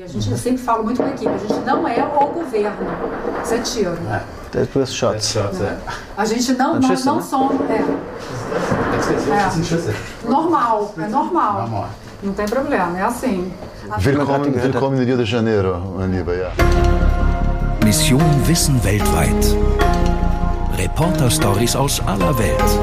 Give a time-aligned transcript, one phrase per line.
[0.00, 2.26] E a gente, eu sempre falo muito com a equipe, a gente não é o
[2.28, 2.86] governo.
[3.44, 3.98] Isso é tiro.
[4.10, 4.22] É.
[4.50, 5.28] Depois shots.
[5.28, 5.76] shots é.
[6.16, 7.22] A gente não, não, Schüsse, não né?
[7.22, 7.60] somos.
[7.68, 7.84] É.
[9.30, 10.26] é.
[10.26, 11.60] Normal, é normal.
[11.60, 11.88] normal.
[12.22, 13.52] Não tem problema, é assim.
[14.02, 16.50] Willkommen, willkommen in Rio de Janeiro, mein Lieber, ja.
[17.84, 19.54] Mission Wissen weltweit.
[20.78, 22.78] Reporter-Stories aus aller Welt.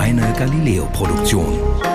[0.00, 1.91] Eine Galileo-Produktion.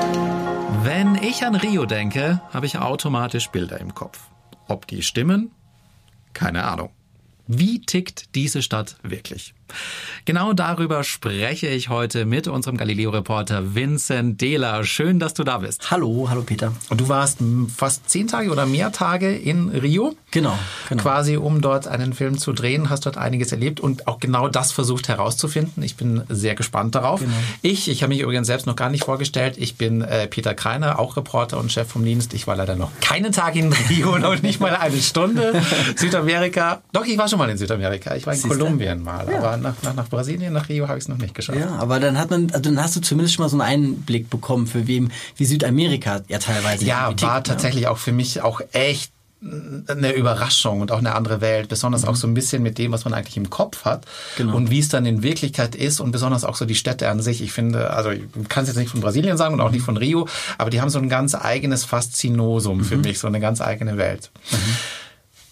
[0.87, 4.29] Wenn ich an Rio denke, habe ich automatisch Bilder im Kopf.
[4.69, 5.51] Ob die stimmen?
[6.31, 6.91] Keine Ahnung.
[7.45, 9.53] Wie tickt diese Stadt wirklich?
[10.25, 14.83] Genau darüber spreche ich heute mit unserem Galileo-Reporter Vincent Dehler.
[14.83, 15.89] Schön, dass du da bist.
[15.91, 16.73] Hallo, hallo Peter.
[16.89, 17.39] Und du warst
[17.75, 20.15] fast zehn Tage oder mehr Tage in Rio.
[20.31, 20.57] Genau,
[20.89, 21.01] genau.
[21.01, 24.71] Quasi, um dort einen Film zu drehen, hast dort einiges erlebt und auch genau das
[24.71, 25.81] versucht herauszufinden.
[25.83, 27.21] Ich bin sehr gespannt darauf.
[27.21, 27.31] Genau.
[27.61, 29.55] Ich, ich habe mich übrigens selbst noch gar nicht vorgestellt.
[29.57, 32.33] Ich bin äh, Peter Kreiner, auch Reporter und Chef vom Dienst.
[32.33, 35.61] Ich war leider noch keinen Tag in Rio und nicht mal eine Stunde.
[35.95, 36.81] Südamerika.
[36.91, 38.15] Doch, ich war schon mal in Südamerika.
[38.15, 38.57] Ich war in Siehste?
[38.57, 39.27] Kolumbien mal.
[39.31, 39.37] Ja.
[39.39, 41.59] Aber nach, nach, nach Brasilien, nach Rio habe ich es noch nicht geschafft.
[41.59, 44.29] Ja, aber dann hat man, also dann hast du zumindest schon mal so einen Einblick
[44.29, 46.85] bekommen, für wem, wie Südamerika ja teilweise.
[46.85, 47.43] Ja, tickt, war ne?
[47.43, 52.09] tatsächlich auch für mich auch echt eine Überraschung und auch eine andere Welt, besonders mhm.
[52.09, 54.55] auch so ein bisschen mit dem, was man eigentlich im Kopf hat genau.
[54.55, 57.41] und wie es dann in Wirklichkeit ist und besonders auch so die Städte an sich.
[57.41, 59.95] Ich finde, also ich kann es jetzt nicht von Brasilien sagen und auch nicht von
[59.95, 62.83] Rio, aber die haben so ein ganz eigenes Faszinosum mhm.
[62.83, 64.31] für mich, so eine ganz eigene Welt.
[64.51, 64.57] Mhm.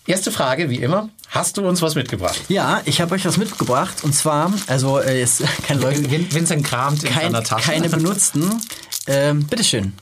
[0.07, 1.09] Erste Frage, wie immer.
[1.29, 2.39] Hast du uns was mitgebracht?
[2.47, 4.03] Ja, ich habe euch was mitgebracht.
[4.03, 6.03] Und zwar, also äh, ist kein Leute.
[6.09, 7.71] Vincent kramt in kein, seiner Tasche.
[7.71, 8.61] Keine benutzten.
[9.07, 9.93] Ähm, bitteschön.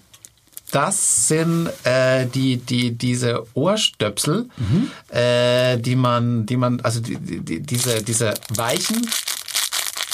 [0.71, 4.91] Das sind äh, die, die, diese Ohrstöpsel, mhm.
[5.15, 9.07] äh, die man, die man, also die, die, diese, diese weichen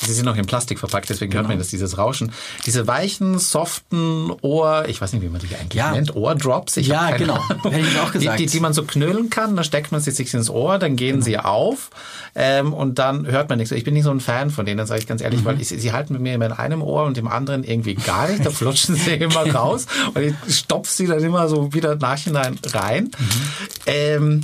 [0.06, 1.42] Sie sind noch in Plastik verpackt, deswegen genau.
[1.42, 2.32] hört man das, dieses Rauschen.
[2.66, 5.92] Diese weichen, soften Ohr, ich weiß nicht, wie man die eigentlich ja.
[5.92, 6.78] nennt, Ohrdrops.
[6.78, 7.44] Ich ja, genau.
[7.64, 8.40] Hätte ich auch gesagt.
[8.40, 10.96] Die, die, die, man so knüllen kann, dann steckt man sie sich ins Ohr, dann
[10.96, 11.26] gehen genau.
[11.26, 11.90] sie auf
[12.36, 13.72] ähm, und dann hört man nichts.
[13.72, 15.46] Ich bin nicht so ein Fan von denen, sage ich ganz ehrlich, mhm.
[15.46, 18.30] weil ich, sie halten mit mir immer in einem Ohr und dem anderen irgendwie gar
[18.30, 18.46] nicht.
[18.46, 23.12] Da flutschen sie immer raus und ich stopfe sie dann immer so wieder nachhinein rein.
[23.18, 23.42] Mhm.
[23.86, 24.42] Ähm,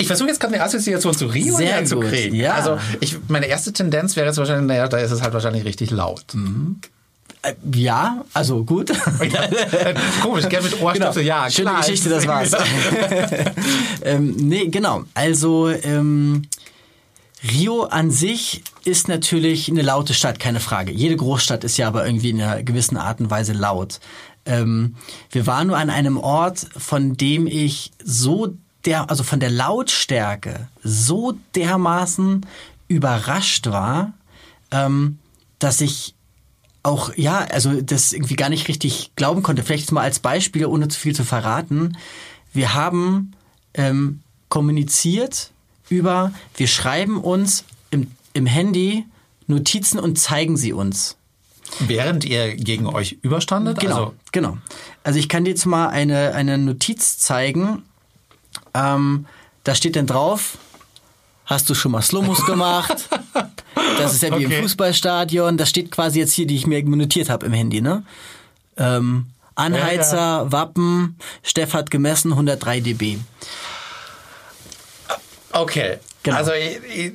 [0.00, 2.34] ich versuche jetzt gerade eine Assoziation zu Rio zu kriegen.
[2.34, 2.54] Ja.
[2.54, 5.90] Also ich, meine erste Tendenz wäre jetzt wahrscheinlich, naja, da ist es halt wahrscheinlich richtig
[5.90, 6.24] laut.
[6.34, 6.80] Mhm.
[7.42, 8.90] Äh, ja, also gut.
[9.20, 11.44] Ja, komisch, gerne mit Ohrstöpsel, genau.
[11.44, 11.50] ja.
[11.50, 12.52] Schöne Geschichte, das war's.
[14.02, 15.04] ähm, nee, genau.
[15.14, 16.42] Also ähm,
[17.42, 20.92] Rio an sich ist natürlich eine laute Stadt, keine Frage.
[20.92, 24.00] Jede Großstadt ist ja aber irgendwie in einer gewissen Art und Weise laut.
[24.44, 24.96] Ähm,
[25.30, 30.68] wir waren nur an einem Ort, von dem ich so der, also von der Lautstärke
[30.82, 32.46] so dermaßen
[32.88, 34.12] überrascht war,
[34.70, 35.18] ähm,
[35.58, 36.14] dass ich
[36.82, 39.62] auch, ja, also das irgendwie gar nicht richtig glauben konnte.
[39.62, 41.96] Vielleicht mal als Beispiel, ohne zu viel zu verraten.
[42.52, 43.32] Wir haben
[43.74, 45.50] ähm, kommuniziert
[45.88, 49.04] über, wir schreiben uns im, im Handy
[49.46, 51.16] Notizen und zeigen sie uns.
[51.80, 53.78] Während ihr gegen euch überstandet?
[53.78, 54.58] Genau, also genau.
[55.04, 57.82] Also ich kann dir jetzt mal eine, eine Notiz zeigen,
[58.74, 59.26] ähm,
[59.64, 60.58] da steht dann drauf,
[61.44, 63.08] hast du schon mal Slowmus gemacht?
[63.98, 64.56] Das ist ja wie okay.
[64.56, 65.56] im Fußballstadion.
[65.56, 68.02] Das steht quasi jetzt hier, die ich mir notiert habe im Handy, ne?
[68.76, 70.52] Ähm, Anheizer, ja, ja.
[70.52, 73.18] Wappen, Steff hat gemessen 103 dB.
[75.52, 75.98] Okay.
[76.22, 76.36] Genau.
[76.36, 77.12] Also ich,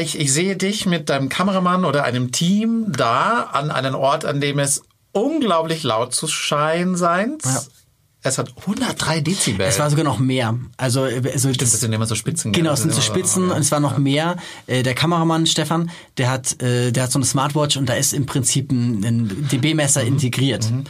[0.00, 4.40] ich, ich, sehe dich mit deinem Kameramann oder einem Team da an einem Ort, an
[4.40, 7.38] dem es unglaublich laut zu scheinen sein.
[7.44, 7.62] Ja.
[8.28, 9.66] Es hat 103 Dezibel.
[9.66, 10.58] Es war sogar noch mehr.
[10.76, 12.52] Also, also Stimmt, das, das sind immer so Spitzen.
[12.52, 13.98] Genau, es sind so Spitzen und es war noch ja.
[13.98, 14.36] mehr.
[14.66, 18.12] Äh, der Kameramann Stefan, der hat, äh, der hat so eine Smartwatch und da ist
[18.12, 20.08] im Prinzip ein, ein dB-Messer mhm.
[20.08, 20.70] integriert.
[20.70, 20.84] Mhm.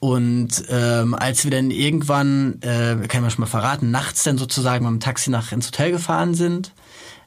[0.00, 4.84] Und ähm, als wir dann irgendwann, äh, kann man schon mal verraten, nachts dann sozusagen
[4.84, 6.72] mit dem Taxi nach ins Hotel gefahren sind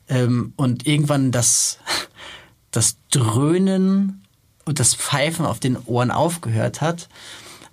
[0.07, 1.79] ähm, und irgendwann das,
[2.71, 4.23] das Dröhnen
[4.63, 7.09] und das Pfeifen auf den Ohren aufgehört hat,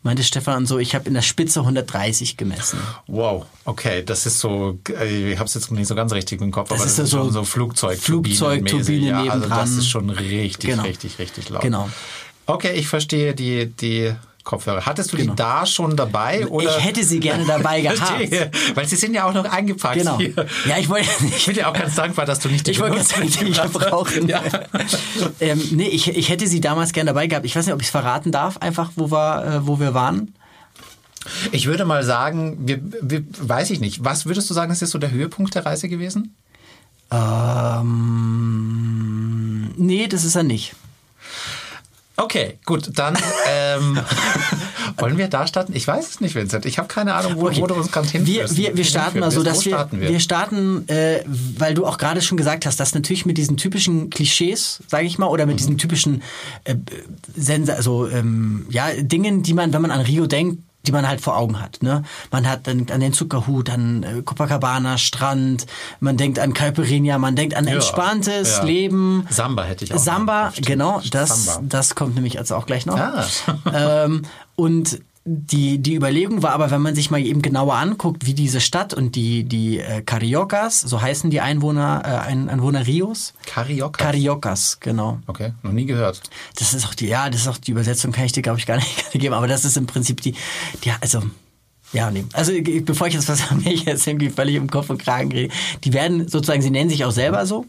[0.09, 2.79] meinte Stefan so, ich habe in der Spitze 130 gemessen.
[3.09, 6.71] Wow, okay, das ist so, ich habe es jetzt nicht so ganz richtig im Kopf,
[6.71, 9.89] das aber ist das ist so, schon so Flugzeug, Flugzeug, Turbine ja, also das ist
[9.89, 10.85] schon richtig, genau.
[10.85, 11.61] richtig, richtig laut.
[11.61, 11.91] Genau.
[12.47, 14.15] Okay, ich verstehe die, die
[14.49, 14.87] Kopfhörer.
[14.87, 15.35] Hattest du genau.
[15.35, 16.47] die da schon dabei?
[16.47, 16.79] Oder?
[16.79, 18.01] Ich hätte sie gerne dabei gehabt.
[18.75, 20.17] Weil sie sind ja auch noch eingepackt genau.
[20.17, 20.33] hier.
[20.67, 21.07] Ja, ich wollte.
[21.37, 23.53] Ich bin ja auch ganz dankbar, dass du nicht die Ich wollte ganz sagen, die
[23.53, 24.27] brauchen.
[24.27, 24.43] Ja.
[25.41, 27.45] ähm, nee, ich, ich hätte sie damals gerne dabei gehabt.
[27.45, 30.35] Ich weiß nicht, ob ich es verraten darf, einfach wo wir, äh, wo wir waren.
[31.53, 34.03] Ich würde mal sagen, wir, wir, weiß ich nicht.
[34.03, 36.35] Was würdest du sagen, ist jetzt so der Höhepunkt der Reise gewesen?
[37.11, 37.85] Ähm,
[39.77, 40.75] nee, das ist er nicht.
[42.21, 43.17] Okay, gut, dann
[43.49, 43.99] ähm,
[44.99, 45.73] Wollen wir da starten?
[45.77, 46.67] Ich weiß es nicht, Vincent.
[46.67, 47.61] Ich habe keine Ahnung, wo, Okay.
[47.61, 48.57] wo du uns gerade Wir, hinführst.
[48.57, 51.23] wir, wir starten mal so, dass wir, starten wir starten, äh,
[51.57, 55.19] weil du auch gerade schon gesagt hast, dass natürlich mit diesen typischen Klischees, sage ich
[55.19, 56.23] mal, oder mit diesen typischen
[56.65, 56.75] äh,
[57.37, 61.21] Sensa also ähm, ja Dingen, die man, wenn man an Rio denkt, die man halt
[61.21, 61.83] vor Augen hat.
[61.83, 62.03] Ne?
[62.31, 65.67] Man hat dann an den Zuckerhut, an äh, Copacabana, Strand,
[66.01, 68.65] man denkt an Caipirinha, man denkt an Ja, entspanntes ja.
[68.65, 69.27] Leben.
[69.29, 69.99] Samba hätte ich auch.
[69.99, 71.69] Samba, genau, das, Samba.
[71.69, 72.97] das kommt nämlich also auch gleich noch.
[72.99, 73.27] Ah.
[73.75, 74.23] ähm,
[74.57, 78.61] und die, die Überlegung war aber, wenn man sich mal eben genauer anguckt, wie diese
[78.63, 83.35] Stadt und die, die äh, Cariocas, so heißen die Einwohner, äh, Ein- Einwohner Rios.
[83.45, 84.03] Carioca.
[84.05, 85.19] Cariocas, genau.
[85.27, 86.23] okay, noch nie gehört.
[86.59, 88.65] Das ist auch die, ja, das ist auch die Übersetzung, kann ich dir, glaube ich,
[88.65, 90.35] gar nicht, gar nicht geben, aber das ist im Prinzip die,
[90.85, 91.23] die also,
[91.93, 92.25] ja, nee.
[92.33, 92.53] Also,
[92.83, 95.55] bevor ich jetzt was mir jetzt irgendwie völlig im Kopf und Kragen rede,
[95.85, 97.67] die werden sozusagen, sie nennen sich auch selber so.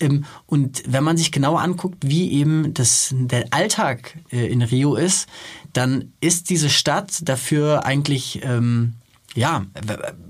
[0.00, 4.96] Ähm, und wenn man sich genauer anguckt, wie eben das, der Alltag äh, in Rio
[4.96, 5.28] ist,
[5.72, 8.94] dann ist diese Stadt dafür eigentlich, ähm,
[9.34, 9.64] ja,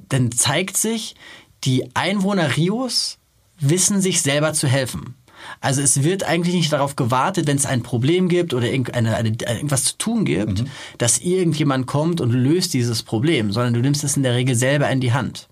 [0.08, 1.14] dann zeigt sich,
[1.64, 3.18] die Einwohner Rios
[3.58, 5.14] wissen sich selber zu helfen.
[5.60, 9.28] Also es wird eigentlich nicht darauf gewartet, wenn es ein Problem gibt oder irgendeine, eine,
[9.46, 10.64] irgendwas zu tun gibt,
[10.98, 14.88] dass irgendjemand kommt und löst dieses Problem, sondern du nimmst es in der Regel selber
[14.90, 15.49] in die Hand.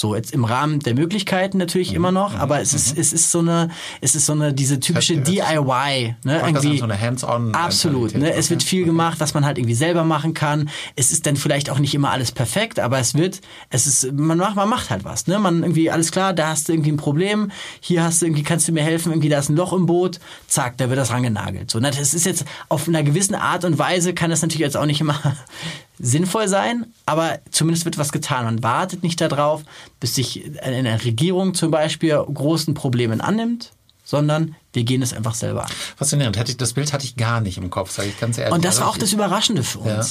[0.00, 3.40] So, jetzt im Rahmen der Möglichkeiten natürlich immer noch, aber es ist, es ist so
[3.40, 3.68] eine,
[4.00, 6.78] es ist so eine, diese typische DIY, ne, irgendwie.
[6.78, 8.32] so eine Hands-on Absolut, ne?
[8.32, 10.70] Es wird viel gemacht, was man halt irgendwie selber machen kann.
[10.96, 14.38] Es ist dann vielleicht auch nicht immer alles perfekt, aber es wird, es ist, man
[14.38, 15.38] macht, man macht halt was, ne?
[15.38, 17.50] Man irgendwie, alles klar, da hast du irgendwie ein Problem,
[17.80, 20.18] hier hast du irgendwie, kannst du mir helfen, irgendwie, da ist ein Loch im Boot,
[20.48, 21.70] zack, da wird das rangenagelt.
[21.70, 21.90] So, ne?
[21.90, 25.02] Das ist jetzt auf einer gewissen Art und Weise kann das natürlich jetzt auch nicht
[25.02, 25.20] immer
[26.00, 28.44] sinnvoll sein, aber zumindest wird was getan.
[28.46, 29.62] Man wartet nicht darauf,
[30.00, 33.72] bis sich eine Regierung zum Beispiel großen Problemen annimmt,
[34.04, 35.70] sondern wir gehen es einfach selber an.
[35.96, 36.36] Faszinierend.
[36.38, 38.54] Hätte ich, das Bild hatte ich gar nicht im Kopf, sage ich ganz ehrlich.
[38.54, 40.04] Und das Also war auch ich- das Überraschende für Ja.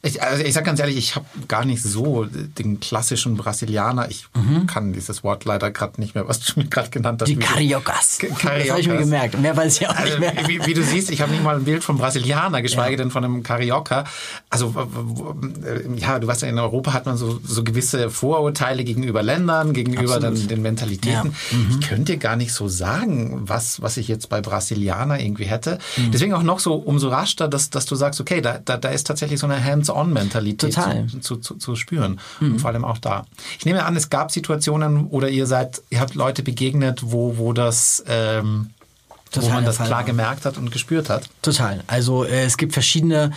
[0.00, 4.08] Ich, also ich sag ganz ehrlich, ich habe gar nicht so den klassischen Brasilianer.
[4.10, 4.26] Ich
[4.68, 7.28] kann dieses Wort leider gerade nicht mehr, was du mir gerade genannt hast.
[7.28, 8.18] Die Cariocas.
[8.18, 9.38] K- Das habe ich mir gemerkt.
[9.40, 10.46] Mehr weiß ich auch Also, nicht mehr.
[10.48, 13.24] wie, wie du siehst, ich habe nicht mal ein Bild vom Brasilianer, geschweige denn von
[13.24, 14.04] einem Carioca.
[14.50, 19.22] Also w- ja, du weißt ja, in Europa hat man so, so gewisse Vorurteile gegenüber
[19.24, 21.34] Ländern, gegenüber den, den Mentalitäten.
[21.70, 25.78] Ich könnte dir gar nicht so sagen, was, was ich jetzt bei Brasilianer irgendwie hätte.
[25.96, 26.12] Mhm.
[26.12, 29.06] Deswegen auch noch so umso rascher, dass, dass du sagst, okay, da, da, da ist
[29.08, 29.56] tatsächlich so eine
[29.88, 32.20] Hands-on-Mentalität zu, zu, zu, zu spüren.
[32.40, 33.26] Und vor allem auch da.
[33.58, 37.52] Ich nehme an, es gab Situationen oder ihr seid, ihr habt Leute begegnet, wo, wo
[37.52, 38.70] das, ähm,
[39.32, 41.28] wo Total man der das Fall klar gemerkt hat und gespürt hat.
[41.42, 41.82] Total.
[41.86, 43.32] Also äh, es gibt verschiedene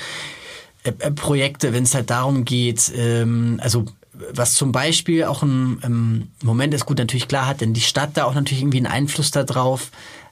[0.84, 3.86] äh, äh, Projekte, wenn es halt darum geht, ähm, also
[4.34, 8.12] was zum Beispiel auch ein ähm, Moment ist gut natürlich klar hat, denn die Stadt
[8.14, 9.90] da auch natürlich irgendwie einen Einfluss darauf.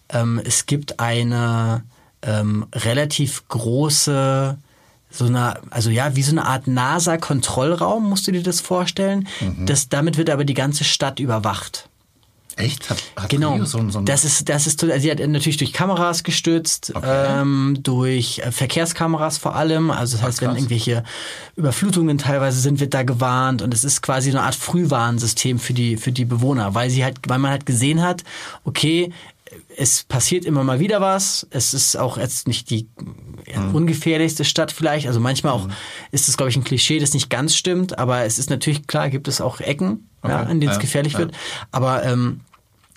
[0.09, 1.83] Ähm, es gibt eine
[2.21, 4.57] ähm, relativ große
[5.09, 9.27] so eine, also ja, wie so eine Art NASA-Kontrollraum, musst du dir das vorstellen.
[9.65, 11.89] Das, damit wird aber die ganze Stadt überwacht.
[12.55, 12.89] Echt?
[12.89, 13.53] Hat, hat Genau.
[13.53, 17.41] Rio so, so das ist, das ist, also sie hat natürlich durch Kameras gestützt, Okay.
[17.41, 19.91] ähm, durch äh, Verkehrskameras vor allem.
[19.91, 21.03] Also das heißt, wenn irgendwelche
[21.55, 25.95] Überflutungen teilweise sind, wird da gewarnt und es ist quasi eine Art Frühwarnsystem für die,
[25.95, 28.23] für die Bewohner, weil sie halt, weil man halt gesehen hat,
[28.65, 29.13] okay,
[29.77, 31.47] es passiert immer mal wieder was.
[31.51, 32.87] Es ist auch jetzt nicht die
[33.55, 33.75] Mhm.
[33.75, 35.07] ungefährlichste Stadt vielleicht.
[35.07, 35.67] Also manchmal auch
[36.11, 37.97] ist es, glaube ich, ein Klischee, das nicht ganz stimmt.
[37.99, 40.51] Aber es ist natürlich klar, gibt es auch Ecken, ja, Okay.
[40.51, 41.19] in denen es Ja, gefährlich ja.
[41.19, 41.31] wird.
[41.71, 42.41] Aber ähm,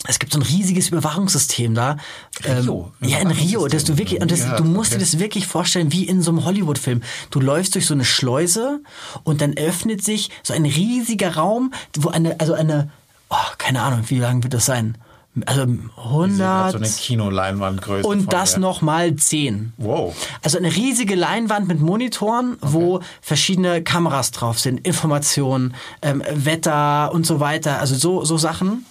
[0.08, 1.96] es gibt so ein riesiges Überwachungssystem da.
[2.44, 5.04] Rio, Ähm, ja, in Rio, dass du wirklich, und das, Ja, du musst dir okay.
[5.04, 7.02] das wirklich vorstellen, wie in so einem Hollywood-Film.
[7.30, 8.80] Du läufst durch so eine Schleuse
[9.22, 12.90] und dann öffnet sich so ein riesiger Raum, wo eine, also eine,
[13.30, 14.98] oh, keine Ahnung, wie lang wird das sein?
[15.46, 18.06] Also Ich sehe grad 100 so eine Kinoleinwandgröße.
[18.06, 19.72] und das der- noch mal 10.
[19.78, 20.14] Wow.
[20.42, 27.24] Also eine riesige Leinwand mit Monitoren, wo verschiedene Kameras drauf sind, Informationen, ähm, Wetter und
[27.26, 28.84] so weiter, also so, so Sachen.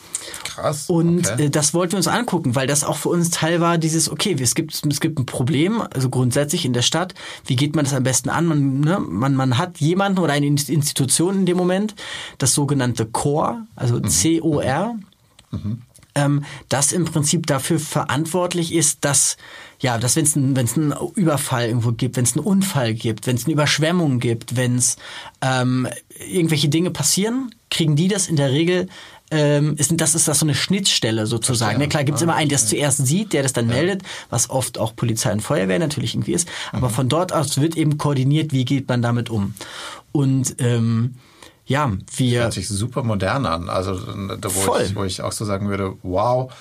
[0.44, 0.90] Krass.
[0.90, 1.46] Und okay.
[1.46, 4.36] äh, das wollten wir uns angucken, weil das auch für uns Teil war, dieses, okay,
[4.40, 7.14] es gibt, es gibt ein Problem, also grundsätzlich in der Stadt,
[7.46, 8.46] wie geht man das am besten an?
[8.48, 11.96] Man, ne, man, man hat jemanden oder eine Inst- Institution in dem Moment,
[12.40, 14.96] das sogenannte CORE, also C-O-R,
[16.16, 19.38] ähm, das im Prinzip dafür verantwortlich ist, dass
[19.80, 23.36] ja, dass wenn es einen, einen Überfall irgendwo gibt, wenn es einen Unfall gibt, wenn
[23.36, 24.98] es eine Überschwemmung gibt, wenn es
[25.42, 25.88] ähm,
[26.30, 28.88] irgendwelche Dinge passieren, kriegen die das in der Regel
[29.32, 31.80] ähm, ist, das ist das so eine Schnittstelle sozusagen.
[31.80, 31.88] Ne?
[31.88, 34.78] Klar gibt es immer einen, der es zuerst sieht, der das dann meldet, was oft
[34.78, 36.50] auch Polizei und Feuerwehr natürlich irgendwie ist.
[36.74, 39.54] Aber von dort aus wird eben koordiniert, wie geht man damit um.
[40.12, 41.16] Und ähm,
[41.72, 43.70] ja, wir Hört sich super modern an.
[43.70, 46.52] Also wo, ich, wo ich auch so sagen würde, wow.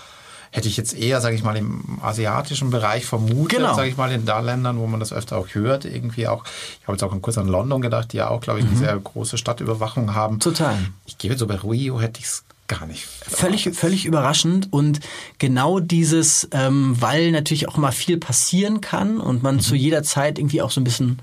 [0.53, 3.75] hätte ich jetzt eher, sage ich mal, im asiatischen Bereich vermutet, Genau.
[3.75, 6.45] sage ich mal, in da Ländern, wo man das öfter auch hört, irgendwie auch.
[6.81, 8.97] Ich habe jetzt auch kurz an London gedacht, die ja auch, glaube ich, eine sehr
[8.97, 10.37] große Stadtüberwachung haben.
[10.37, 10.41] Mhm.
[10.41, 10.77] Total.
[11.07, 13.05] Ich gebe so bei Rio hätte ich es gar nicht.
[13.05, 15.01] Völlig, völlig überraschend und
[15.39, 20.39] genau dieses, ähm, weil natürlich auch immer viel passieren kann und man zu jeder Zeit
[20.39, 21.19] irgendwie auch so ein bisschen,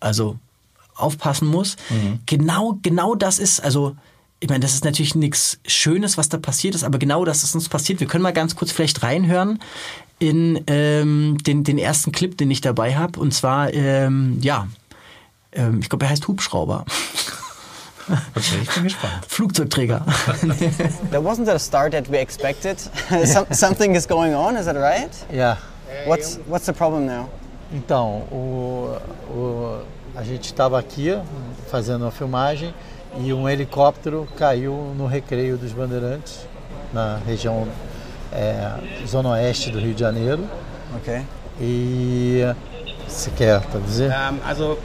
[0.00, 0.38] also
[0.96, 1.76] aufpassen muss.
[2.26, 3.96] Genau, genau das ist, also
[4.40, 7.54] ich meine, das ist natürlich nichts Schönes, was da passiert ist, aber genau das ist
[7.54, 8.00] uns passiert.
[8.00, 9.60] Wir können mal ganz kurz vielleicht reinhören
[10.18, 13.18] in ähm, den, den ersten Clip, den ich dabei habe.
[13.18, 14.68] Und zwar, ähm, ja,
[15.52, 16.84] ähm, ich glaube, er heißt Hubschrauber.
[18.34, 19.14] Okay, ich bin gespannt.
[19.28, 20.04] Flugzeugträger.
[21.10, 22.78] That wasn't a start that we expected.
[23.24, 25.10] Some, something is going on, is that right?
[25.32, 25.56] Yeah.
[26.06, 27.28] What's what's the problem now?
[27.72, 28.96] Então, o,
[29.28, 29.80] o,
[30.16, 31.16] a gente estava aqui
[31.70, 32.74] fazendo uma filmagem
[33.18, 36.46] e um helicóptero caiu no recreio dos Bandeirantes,
[36.92, 37.68] na região
[38.32, 38.72] é,
[39.06, 40.44] zona oeste do Rio de Janeiro.
[40.96, 41.22] Okay.
[41.60, 42.42] E
[43.06, 44.10] você quer traduzir?
[44.10, 44.78] Ähm, also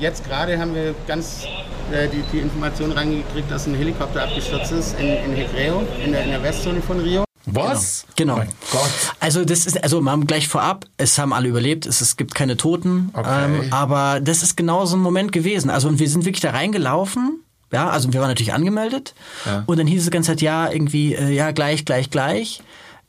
[0.00, 1.44] jetzt gerade haben wir ganz
[1.92, 6.24] äh, die, die Information reingekriegt, dass ein Helikopter abgestürzt ist in, in Recreo, in der,
[6.24, 7.24] in der Westzone von Rio.
[7.46, 8.04] Was?
[8.16, 8.34] Genau.
[8.34, 8.90] Oh mein Gott.
[9.20, 12.56] Also das ist, also mal gleich vorab, es haben alle überlebt, es, es gibt keine
[12.56, 13.44] Toten, Okay.
[13.62, 15.68] ähm, aber das ist genau so ein Moment gewesen.
[15.70, 19.64] Also und wir sind wirklich da reingelaufen, ja, also wir waren natürlich angemeldet Ja.
[19.66, 22.62] und dann hieß es die ganze Zeit, ja, irgendwie, äh, ja, gleich, gleich, gleich.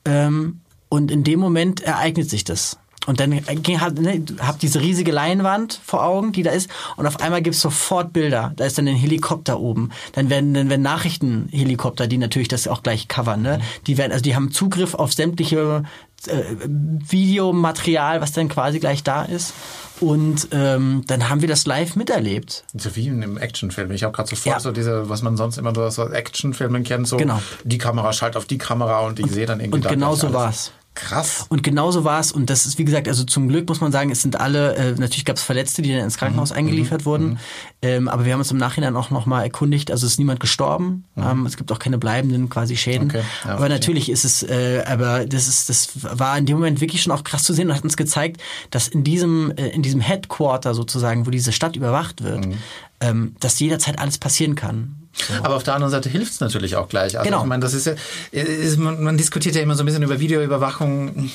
[0.05, 2.77] Ähm, und in dem Moment ereignet sich das.
[3.05, 7.05] Und dann ging halt, ne, hab diese riesige Leinwand vor Augen, die da ist, und
[7.05, 8.53] auf einmal gibt's sofort Bilder.
[8.55, 9.89] Da ist dann ein Helikopter oben.
[10.13, 13.59] Dann werden, dann werden Nachrichtenhelikopter, die natürlich das auch gleich covern, ne?
[13.87, 15.83] Die werden, also die haben Zugriff auf sämtliche
[16.27, 19.53] äh, Videomaterial, was dann quasi gleich da ist.
[19.99, 22.63] Und ähm, dann haben wir das live miterlebt.
[22.73, 23.91] So wie in einem Actionfilm.
[23.91, 24.59] Ich habe gerade sofort Ja.
[24.59, 27.41] so diese, was man sonst immer so aus Actionfilmen kennt, so Genau.
[27.63, 30.27] die Kamera schaltet auf die Kamera und ich sehe dann irgendwie und da genau so
[30.27, 30.35] alles.
[30.35, 30.71] war's.
[30.95, 31.47] Krass.
[31.49, 32.31] Und genauso war es.
[32.31, 34.91] Und das ist, wie gesagt, also zum Glück muss man sagen, es sind alle, äh,
[34.91, 36.57] natürlich gab es Verletzte, die dann ins Krankenhaus Mhm.
[36.57, 37.39] eingeliefert wurden.
[37.81, 39.89] Ähm, aber wir haben uns im Nachhinein auch nochmal erkundigt.
[39.89, 41.05] Also ist niemand gestorben.
[41.17, 43.07] Ähm, es gibt auch keine bleibenden quasi Schäden.
[43.07, 43.09] Mhm.
[43.15, 43.23] Okay.
[43.45, 47.01] Ja, aber natürlich ist es, äh, aber das ist, das war in dem Moment wirklich
[47.01, 49.99] schon auch krass zu sehen und hat uns gezeigt, dass in diesem, äh, in diesem
[50.01, 52.53] Headquarter sozusagen, wo diese Stadt überwacht wird, Mhm.
[53.01, 55.02] ähm, dass jederzeit alles passieren kann.
[55.43, 57.17] Aber auf der anderen Seite hilft es natürlich auch gleich.
[57.17, 57.41] Also Genau.
[57.43, 57.93] ich meine, das ist ja,
[58.31, 61.29] ist, man, man diskutiert ja immer so ein bisschen über Videoüberwachung.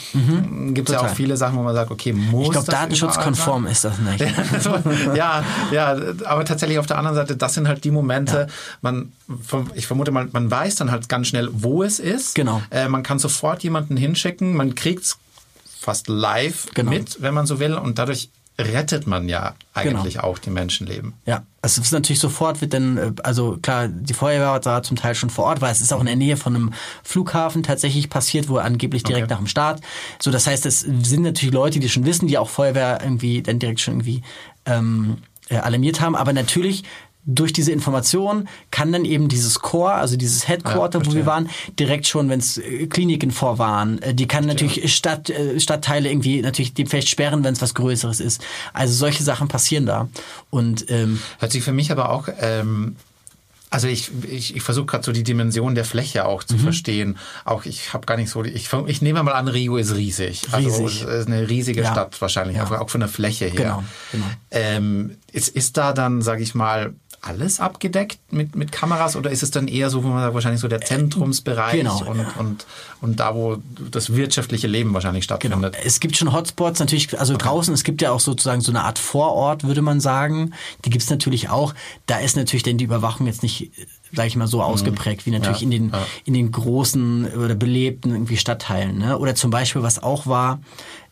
[0.75, 3.85] Gibt es ja auch viele Sachen, wo man sagt, okay, muss Ich glaube, datenschutzkonform ist
[3.85, 4.21] das nicht.
[5.15, 8.49] ja, ja, aber tatsächlich auf der anderen Seite, das sind halt die Momente,
[8.83, 9.13] man,
[9.75, 12.35] ich vermute mal, man weiß dann halt ganz schnell, wo es ist.
[12.35, 12.63] Genau.
[12.71, 15.17] Äh, man kann sofort jemanden hinschicken, man kriegt es
[15.81, 16.91] fast live Genau.
[16.91, 18.29] mit, wenn man so will, und dadurch
[18.61, 21.15] rettet man ja eigentlich auch die Menschenleben.
[21.27, 24.83] Ja, also es ist natürlich sofort wird dann, äh, also klar, die Feuerwehr war da
[24.83, 26.73] zum Teil schon vor Ort, weil es ist auch in der Nähe von einem
[27.05, 29.35] Flughafen tatsächlich passiert, wo angeblich direkt Okay.
[29.35, 29.81] nach dem Start.
[30.19, 33.59] So, das heißt, es sind natürlich Leute, die schon wissen, die auch Feuerwehr irgendwie dann
[33.61, 34.23] direkt schon irgendwie
[34.67, 36.83] ähm, äh, alarmiert haben, aber natürlich
[37.31, 41.51] durch diese Information kann dann eben dieses Core, also dieses Headquarter, Ja, wo wir waren,
[41.79, 42.59] direkt schon, wenn es
[42.89, 47.45] Kliniken vor waren, äh, die kann natürlich Stadt, äh, Stadtteile irgendwie natürlich die vielleicht sperren,
[47.45, 48.41] wenn es was Größeres ist.
[48.73, 50.09] Also solche Sachen passieren da.
[50.49, 52.97] Und ähm, Hört sich für mich aber auch, ähm,
[53.71, 56.47] also ich, ich, ich versuche gerade so die Dimension der Fläche auch Mhm.
[56.47, 57.19] zu verstehen.
[57.45, 60.45] Auch ich habe gar nicht so, ich, ich nehme mal an, Rio ist riesig.
[60.53, 61.03] Also Riesig.
[61.03, 61.93] es ist eine riesige Ja.
[61.93, 62.65] Stadt wahrscheinlich, Ja.
[62.65, 63.55] auch, auch von der Fläche her.
[63.55, 64.25] Genau, genau.
[64.51, 69.43] Ähm, ist, ist da dann, sage ich mal, alles abgedeckt mit, mit Kameras oder ist
[69.43, 72.35] es dann eher so, wo man sagt, wahrscheinlich so der Zentrumsbereich Genau, und, ja.
[72.39, 72.67] und,
[73.01, 73.59] und da, wo
[73.91, 75.77] das wirtschaftliche Leben wahrscheinlich stattfindet?
[75.85, 78.99] Es gibt schon Hotspots natürlich, also draußen, es gibt ja auch sozusagen so eine Art
[78.99, 80.55] Vorort, würde man sagen.
[80.85, 81.75] Die gibt's natürlich auch.
[82.07, 83.73] Da ist natürlich denn die Überwachung jetzt nicht,
[84.13, 85.73] sag ich mal, so ausgeprägt wie natürlich Mhm.
[85.73, 86.07] Ja, in den ja.
[86.25, 88.99] in den großen oder belebten irgendwie Stadtteilen.
[88.99, 89.19] Ne?
[89.19, 90.61] Oder zum Beispiel, was auch war,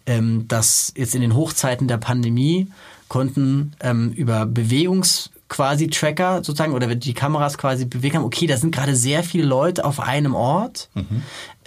[0.06, 2.68] ähm, dass jetzt in den Hochzeiten der Pandemie
[3.08, 8.56] konnten ähm, über Bewegungs quasi Tracker sozusagen oder die Kameras quasi bewegt haben, okay, da
[8.56, 10.88] sind gerade sehr viele Leute auf einem Ort,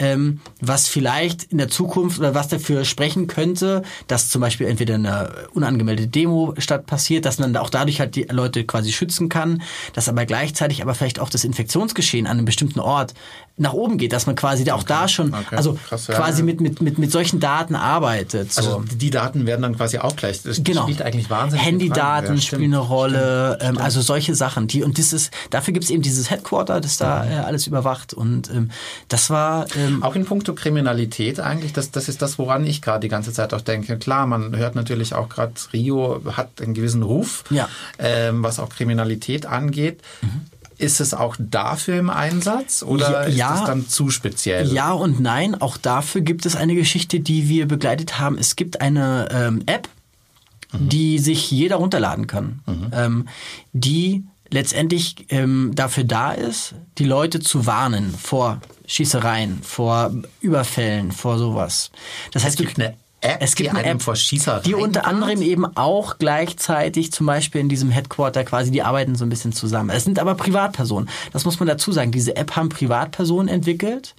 [0.00, 4.94] ähm, was vielleicht in der Zukunft oder was dafür sprechen könnte, dass zum Beispiel entweder
[4.96, 9.62] eine unangemeldete Demo statt passiert, dass man auch dadurch halt die Leute quasi schützen kann,
[9.92, 13.14] dass aber gleichzeitig aber vielleicht auch das Infektionsgeschehen an einem bestimmten Ort
[13.56, 15.56] nach oben geht, dass man quasi da auch da schon, Okay.
[15.56, 16.14] also Krass, ja.
[16.14, 18.52] quasi mit, mit, mit, mit solchen Daten arbeitet.
[18.54, 18.60] So.
[18.62, 20.42] Also die Daten werden dann quasi auch gleich.
[20.42, 20.84] Das Genau.
[20.84, 22.36] spielt eigentlich wahnsinnig Handydaten.
[22.36, 24.66] Ja, spielen stimmt, eine Rolle, stimmt, ähm, also solche Sachen.
[24.66, 27.32] Die, und dieses, dafür gibt's eben dieses Headquarter, das da Mhm.
[27.32, 28.14] äh, alles überwacht.
[28.14, 28.70] Und ähm,
[29.08, 33.00] das war ähm, Auch in puncto Kriminalität eigentlich, das, das ist das, woran ich gerade
[33.00, 33.98] die ganze Zeit auch denke.
[33.98, 37.68] Klar, man hört natürlich auch gerade, Rio hat einen gewissen Ruf, Ja.
[37.98, 40.00] ähm, was auch Kriminalität angeht.
[40.78, 44.72] Ist es auch dafür im Einsatz oder Ja, ist es dann zu speziell?
[44.72, 45.60] Ja und nein.
[45.60, 48.38] Auch dafür gibt es eine Geschichte, die wir begleitet haben.
[48.38, 49.88] Es gibt eine ähm, App,
[50.72, 52.60] die sich jeder runterladen kann,
[52.92, 53.26] ähm,
[53.72, 61.38] die letztendlich ähm, dafür da ist, die Leute zu warnen vor Schießereien, vor Überfällen, vor
[61.38, 61.90] sowas.
[62.32, 65.06] Das heißt, es gibt eine App, es gibt die eine App, vor Schießereien die unter
[65.06, 69.52] anderem eben auch gleichzeitig zum Beispiel in diesem Headquarter quasi, die arbeiten so ein bisschen
[69.52, 69.90] zusammen.
[69.90, 71.08] Es sind aber Privatpersonen.
[71.32, 72.12] Das muss man dazu sagen.
[72.12, 74.14] Diese App haben Privatpersonen entwickelt,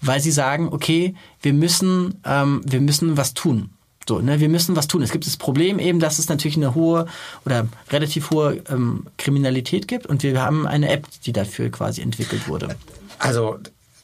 [0.00, 3.70] weil sie sagen, okay, wir müssen, ähm, wir müssen was tun.
[4.06, 5.02] So, ne, wir müssen was tun.
[5.02, 7.06] Es gibt das Problem eben, dass es natürlich eine hohe
[7.46, 12.46] oder relativ hohe ähm, Kriminalität gibt und wir haben eine App, die dafür quasi entwickelt
[12.48, 12.76] wurde.
[13.18, 13.58] Also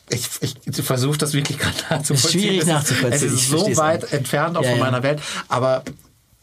[0.08, 2.40] ich, ich versuche das wirklich gerade nachzuvollziehen.
[2.40, 4.12] schwierig Es nachzuvollziehen, Es ich ist so weit auch.
[4.12, 4.84] entfernt auch Ja, von ja.
[4.84, 5.20] meiner Welt.
[5.48, 5.84] Aber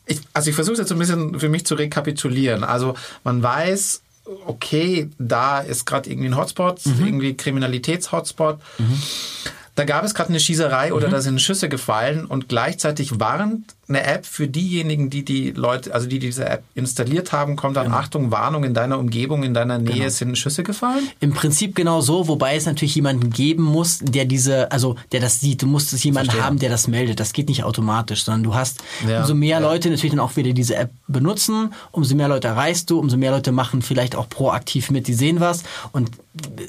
[0.06, 2.64] ich, also ich versuche jetzt so ein bisschen für mich zu rekapitulieren.
[2.64, 2.94] Also
[3.26, 4.02] man weiß,
[4.46, 7.06] okay, da ist gerade irgendwie ein Hotspot, Mhm.
[7.08, 8.60] irgendwie Kriminalitäts-Hotspot.
[9.78, 10.94] Da gab es gerade eine Schießerei Mhm.
[10.96, 15.94] oder da sind Schüsse gefallen und gleichzeitig warnt eine App für diejenigen, die die Leute,
[15.94, 17.98] also die diese App installiert haben, kommt dann Genau.
[17.98, 21.08] Achtung, Warnung in deiner Umgebung, in deiner Nähe sind Schüsse gefallen.
[21.22, 25.40] Im Prinzip genau so, wobei es natürlich jemanden geben muss, der diese, also der das
[25.40, 25.62] sieht.
[25.62, 26.46] Du musst es jemanden Verstehe.
[26.46, 27.22] haben, der das meldet.
[27.22, 29.60] Das geht nicht automatisch, sondern du hast Ja, umso mehr ja.
[29.60, 33.32] Leute natürlich dann auch wieder diese App benutzen, umso mehr Leute erreichst du, umso mehr
[33.32, 35.64] Leute machen vielleicht auch proaktiv mit, die sehen was
[35.94, 36.10] und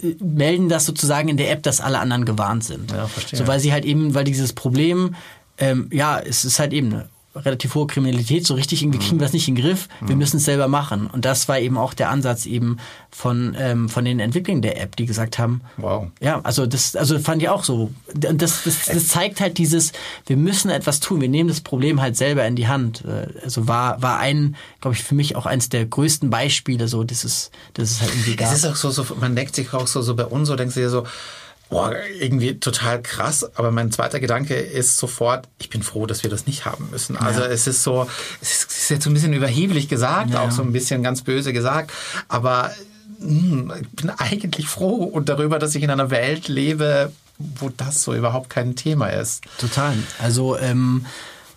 [0.03, 2.93] äh, melden das sozusagen in der App, dass alle anderen gewarnt sind.
[2.93, 3.39] Ja, verstehe.
[3.41, 5.17] So weil sie halt eben, weil dieses Problem,
[5.59, 9.25] ähm, ja, es ist halt eben eine relativ hohe Kriminalität, so richtig irgendwie kriegen wir
[9.25, 11.07] das nicht in den Griff, wir müssen es selber machen.
[11.07, 12.79] Und das war eben auch der Ansatz eben
[13.13, 16.09] von, ähm, von den Entwicklern der App, die gesagt haben, Wow.
[16.21, 17.93] ja, also das, also fand ich auch so.
[18.13, 19.93] Und das, das, das zeigt halt dieses,
[20.27, 23.05] wir müssen etwas tun, wir nehmen das Problem halt selber in die Hand.
[23.05, 27.05] Äh, Also war, war ein, glaube ich, für mich auch eins der größten Beispiele, so,
[27.05, 28.49] das ist, das ist halt irgendwie gab.
[28.53, 30.75] Es ist auch so, so, man denkt sich auch so, so bei uns, so denkst
[30.75, 31.05] du dir so,
[31.71, 33.49] boah, irgendwie total krass.
[33.57, 37.17] Aber mein zweiter Gedanke ist sofort, ich bin froh, dass wir das nicht haben müssen.
[37.17, 38.09] Also es ist so,
[38.41, 40.43] es ist jetzt so ein bisschen überheblich gesagt, Ja.
[40.43, 41.91] auch so ein bisschen ganz böse gesagt.
[42.29, 42.71] Aber
[43.21, 48.03] hm, ich bin eigentlich froh und darüber, dass ich in einer Welt lebe, wo das
[48.03, 49.43] so überhaupt kein Thema ist.
[49.59, 49.95] Total.
[50.21, 51.07] Also ähm,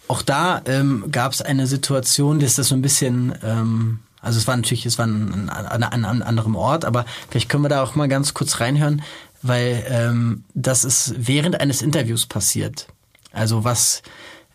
[0.08, 4.46] auch da ähm, gab es eine Situation, dass das so ein bisschen, ähm, also es
[4.46, 8.08] war natürlich, es war an einem anderen Ort, aber vielleicht können wir da auch mal
[8.08, 9.02] ganz kurz reinhören,
[9.42, 12.88] weil ähm, das ist während eines Interviews passiert.
[13.32, 14.02] Also was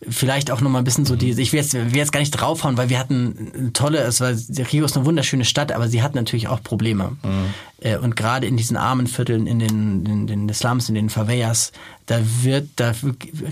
[0.09, 2.33] vielleicht auch noch mal ein bisschen so die, ich will jetzt, will jetzt gar nicht
[2.33, 4.33] draufhauen, weil wir hatten eine tolle, es war,
[4.73, 7.17] Rio ist eine wunderschöne Stadt, aber sie hat natürlich auch Probleme.
[7.81, 11.73] Äh, Und gerade in diesen armen Vierteln, in den, in den Slums, in den Favelas,
[12.05, 12.93] da wird, da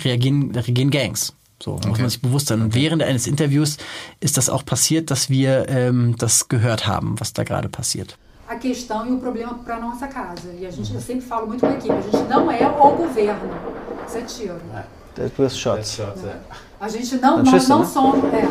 [0.04, 1.32] reagieren, da reagieren Gangs.
[1.62, 2.60] So muss man sich bewusst sein.
[2.60, 3.78] Und während eines Interviews
[4.20, 8.18] ist das auch passiert, dass wir ähm, das gehört haben, was da gerade passiert.
[8.48, 10.48] A questão e o problema para nossa casa.
[10.58, 12.90] E a gente, eu sempre falo muito com a equipe, a gente não é o
[12.96, 13.50] governo.
[14.06, 14.60] Isso é tiro.
[15.14, 16.00] That was shots.
[16.80, 17.84] A gente não, nós schüsse, não né?
[17.86, 18.24] somos.
[18.34, 18.48] É.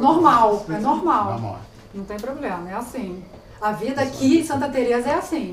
[0.00, 1.58] Normal, é normal.
[1.94, 3.22] Não tem problema, é assim.
[3.60, 5.52] A vida aqui em Santa Teresa é assim.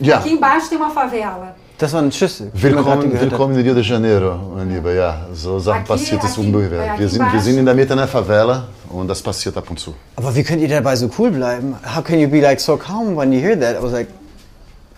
[0.00, 1.56] Ja, Aqui embaixo tem uma favela.
[1.78, 2.50] Das waren Schüsse.
[2.54, 4.94] willkommen, in Rio de Janeiro, Lieber.
[4.94, 6.86] Ja, so ungefähr.
[6.86, 9.56] é, aqui Wir sind, wir embaixo- sind in der Mitte einer Favela und das passiert
[9.56, 9.94] ab und zu.
[10.16, 11.76] Aber wie könnt ihr dabei so cool bleiben?
[11.94, 13.76] How can you be like so calm when you hear that?
[13.76, 14.08] I was like,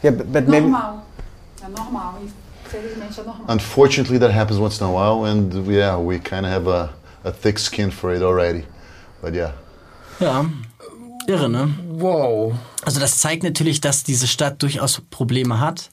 [0.02, 0.68] yeah, but, but maybe.
[0.68, 1.02] Normal.
[1.62, 2.14] É normal.
[2.64, 3.46] Infelizmente é normal.
[3.48, 6.90] Unfortunately, that happens once in a while, and yeah, we kind of have a,
[7.24, 8.64] a thick skin for it already.
[9.22, 9.52] But yeah.
[10.20, 10.44] Ja.
[11.28, 11.68] Irre, ne?
[11.90, 12.54] Wow.
[12.84, 15.90] Also das zeigt natürlich, dass diese Stadt durchaus Probleme hat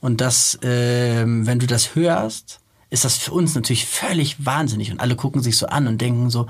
[0.00, 5.00] und dass, ähm, wenn du das hörst, ist das für uns natürlich völlig wahnsinnig und
[5.00, 6.46] alle gucken sich so an und denken so,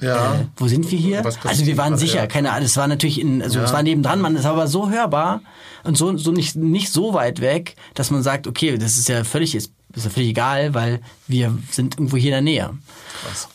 [0.00, 0.34] Ja.
[0.34, 1.24] äh, wo sind wir hier?
[1.44, 2.26] Also wir waren sicher, ja.
[2.26, 5.42] keine Ahnung, es war natürlich in, also es war nebendran, man ist aber so hörbar
[5.82, 9.24] und so, so nicht, nicht so weit weg, dass man sagt, okay, das ist ja
[9.24, 12.70] völlig, ist, ist ja völlig egal, weil wir sind irgendwo hier in der Nähe.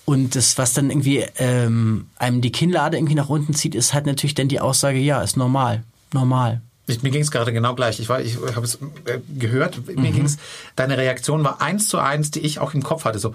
[0.04, 4.06] Und das, was dann irgendwie ähm, einem die Kinnlade irgendwie nach unten zieht, ist halt
[4.06, 6.62] natürlich dann die Aussage, ja, ist normal, normal.
[6.88, 8.00] Ich, mir ging es gerade genau gleich.
[8.00, 9.88] Ich, war- ich habe es äh, gehört.
[9.88, 10.02] Mhm.
[10.02, 10.38] Mir ging's.
[10.76, 13.20] Deine Reaktion war eins zu eins, die ich auch im Kopf hatte.
[13.20, 13.32] So,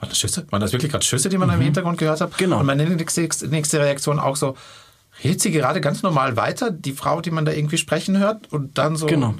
[0.00, 0.46] waren das Schüsse?
[0.50, 2.30] Waren das wirklich gerade Schüsse, die man im Hintergrund gehört hat?
[2.32, 2.36] Mhm.
[2.38, 2.58] Genau.
[2.60, 4.56] Und meine nächste, nächste Reaktion auch so,
[5.22, 8.52] redet sie gerade ganz normal weiter, die Frau, die man da irgendwie sprechen hört?
[8.52, 9.34] Und dann so, Genau.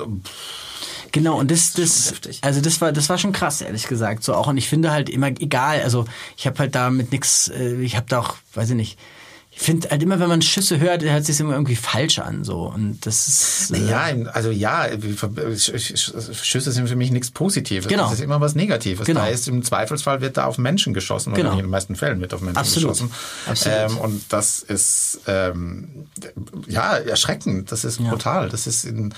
[1.11, 2.41] Genau, und das, das, heftig.
[2.43, 4.23] also das war, das war schon krass, ehrlich gesagt.
[4.25, 6.05] So auch, und ich finde halt immer egal, also
[6.37, 8.99] ich habe halt damit nix, äh, ich habe da auch, weiß ich nicht,
[9.61, 12.67] ich finde halt immer, wenn man Schüsse hört, hört sich immer irgendwie falsch an so
[12.73, 14.87] und das ist äh, Ja, also ja,
[15.57, 17.89] Schüsse sind für mich nichts Positives.
[17.89, 18.05] Genau.
[18.05, 19.05] Das ist immer was Negatives.
[19.05, 19.21] Genau.
[19.21, 21.53] Da ist im Zweifelsfall wird da auf Menschen geschossen oder Genau.
[21.55, 22.91] in den meisten Fällen wird auf Menschen Absolut.
[22.91, 23.11] geschossen.
[23.47, 23.79] Absolut.
[23.91, 26.07] Ähm, und das ist ähm,
[26.69, 27.73] ja erschreckend.
[27.73, 28.49] Das ist brutal.
[28.51, 29.13] Das ist in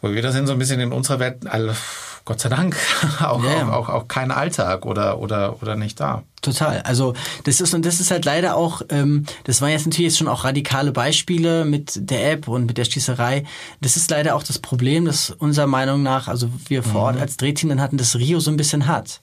[0.00, 1.46] wo wir da sind so ein bisschen in unserer Welt.
[1.46, 1.72] Also,
[2.28, 2.76] Gott sei Dank
[3.20, 6.24] auch, Ja, auch, auch, auch kein Alltag oder oder oder nicht da.
[6.42, 6.82] Total.
[6.82, 7.14] Also
[7.44, 10.28] das ist und das ist halt leider auch, ähm, das waren jetzt natürlich jetzt schon
[10.28, 13.44] auch radikale Beispiele mit der App und mit der Schießerei.
[13.80, 17.38] Das ist leider auch das Problem, das unserer Meinung nach, also wir vor Ort als
[17.38, 19.20] Drehteam dann hatten, das Rio so ein bisschen hat.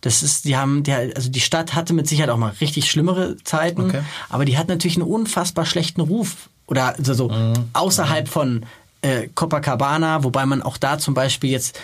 [0.00, 3.36] Das ist, die haben, die, also die Stadt hatte mit Sicherheit auch mal richtig schlimmere
[3.44, 4.00] Zeiten, Okay.
[4.30, 7.30] aber die hat natürlich einen unfassbar schlechten Ruf oder also so
[7.74, 8.64] außerhalb von
[9.02, 11.78] äh, Copacabana, wobei man auch da zum Beispiel jetzt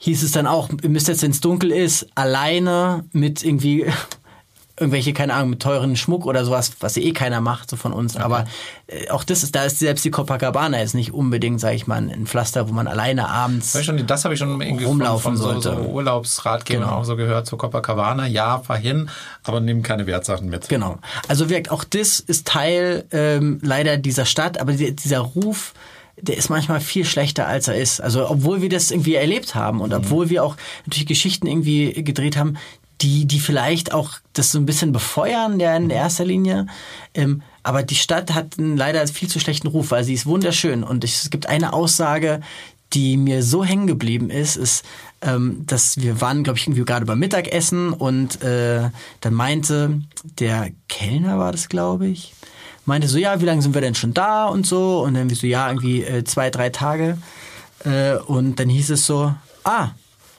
[0.00, 3.86] hieß es dann auch, ihr müsst jetzt, wenn es dunkel ist, alleine mit irgendwie
[4.80, 8.16] irgendwelche, keine Ahnung, mit teuren Schmuck oder sowas, was eh keiner macht, so von uns.
[8.16, 8.46] Aber
[8.86, 11.98] äh, auch das ist, da ist selbst die Copacabana jetzt nicht unbedingt, sag ich mal,
[11.98, 13.72] ein Pflaster, wo man alleine abends.
[13.74, 15.82] Du schon, das habe ich schon irgendwie Rumlaufen von, von so, sollte.
[15.82, 16.96] so Urlaubsratgebern Genau.
[16.96, 19.10] auch so gehört, so Copacabana, ja, fahr hin,
[19.44, 20.70] aber nimm keine Wertsachen mit.
[20.70, 20.96] Genau.
[21.28, 25.74] Also wirkt auch das ist Teil ähm, leider dieser Stadt, aber die, dieser Ruf,
[26.22, 28.00] der ist manchmal viel schlechter, als er ist.
[28.00, 30.56] Also obwohl wir das irgendwie erlebt haben und obwohl wir auch
[30.86, 32.56] natürlich Geschichten irgendwie gedreht haben,
[33.00, 36.66] die, die vielleicht auch das so ein bisschen befeuern, der in erster Linie.
[37.14, 40.84] Ähm, aber die Stadt hat einen leider viel zu schlechten Ruf, weil sie ist wunderschön.
[40.84, 42.40] Und es gibt eine Aussage,
[42.92, 44.84] die mir so hängen geblieben ist, ist,
[45.22, 50.00] ähm, dass wir waren, glaube ich, irgendwie gerade beim Mittagessen und äh, dann meinte
[50.38, 52.34] der Kellner war das, glaube ich,
[52.84, 55.36] meinte so, ja, wie lange sind wir denn schon da und so und dann wir
[55.36, 57.18] so, ja, irgendwie äh, zwei, drei Tage
[57.84, 59.90] äh, und dann hieß es so, ah,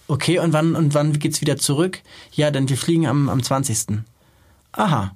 [0.07, 2.01] okay, und wann und wann geht's wieder zurück?
[2.31, 3.99] Ja, dann wir fliegen am, am 20.
[4.73, 5.15] Aha,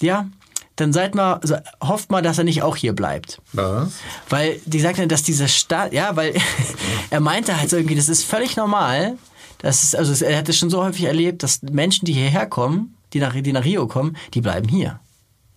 [0.00, 0.28] ja,
[0.76, 3.40] dann seid mal, also hofft mal, dass er nicht auch hier bleibt.
[3.52, 3.94] Was?
[4.28, 6.34] Weil die sagten, dass diese Stadt, ja, weil
[7.10, 9.18] er meinte halt so irgendwie, das ist völlig normal.
[9.58, 12.96] Das ist, also er hat es schon so häufig erlebt, dass Menschen, die hierher kommen,
[13.12, 15.00] die nach, die nach Rio kommen, die bleiben hier.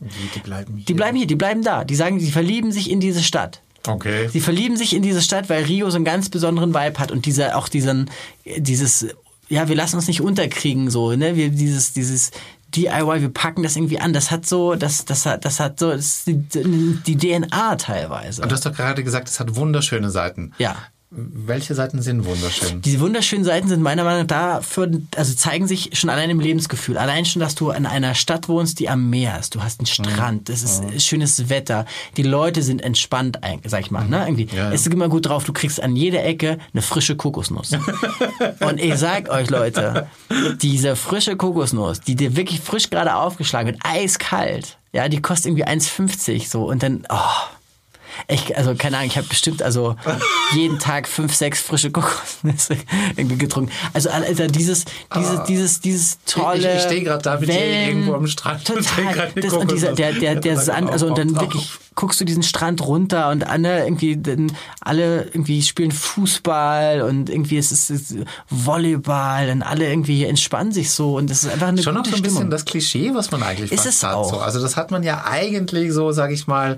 [0.01, 0.85] Die, die bleiben hier.
[0.85, 1.83] Die bleiben hier, die bleiben da.
[1.83, 3.61] Die sagen, die verlieben sich in diese Stadt.
[3.87, 4.27] Okay.
[4.27, 7.25] Sie verlieben sich in diese Stadt, weil Rio so einen ganz besonderen Vibe hat und
[7.25, 8.09] dieser auch diesen
[8.45, 9.07] dieses
[9.49, 11.35] ja, wir lassen uns nicht unterkriegen so, ne?
[11.35, 12.31] Wir dieses dieses
[12.73, 14.13] DIY, wir packen das irgendwie an.
[14.13, 18.41] Das hat so, das das hat das hat so das die, die DNA teilweise.
[18.41, 20.53] Und du hast doch gerade gesagt, es hat wunderschöne Seiten.
[20.57, 20.75] Ja.
[21.13, 22.81] Welche Seiten sind wunderschön?
[22.81, 26.97] Diese wunderschönen Seiten sind meiner Meinung nach dafür, also zeigen sich schon allein im Lebensgefühl.
[26.97, 29.53] Allein schon, dass du in einer Stadt wohnst, die am Meer ist.
[29.53, 31.85] Du hast einen Strand, es ist schönes Wetter.
[32.15, 34.07] Die Leute sind entspannt, sag ich mal.
[34.07, 34.23] Ne?
[34.25, 34.47] Irgendwie.
[34.55, 34.71] Ja, ja.
[34.71, 37.71] Es ist immer gut drauf, du kriegst an jeder Ecke eine frische Kokosnuss.
[38.61, 40.07] Und ich sag euch, Leute,
[40.61, 45.65] diese frische Kokosnuss, die dir wirklich frisch gerade aufgeschlagen wird, eiskalt, ja, die kostet irgendwie
[45.65, 47.17] 1,50 so und dann, oh.
[48.27, 49.95] Ich, also keine Ahnung, ich habe bestimmt also
[50.53, 52.77] jeden Tag fünf, sechs frische Kokosnüsse
[53.17, 53.71] irgendwie getrunken.
[53.93, 56.69] Also Alter, dieses, dieses, dieses, dieses tolle.
[56.71, 59.13] Ich- ich steh grad da mit dir Wellen- irgendwo am Strand und Total.
[59.13, 60.57] grad eine Das, und dieser, der, der, der.
[60.57, 65.23] Sand, also und dann wirklich guckst du diesen Strand runter und alle irgendwie, dann alle
[65.25, 70.91] irgendwie spielen Fußball und irgendwie es ist, es ist Volleyball und alle irgendwie entspannen sich
[70.91, 72.51] so und es ist einfach eine Schon gute so ein bisschen Stimmung.
[72.51, 74.15] das Klischee, was man eigentlich Ist fast es hat.
[74.15, 74.29] auch.
[74.29, 74.39] So.
[74.39, 76.77] Also das hat man ja eigentlich so, sag ich mal,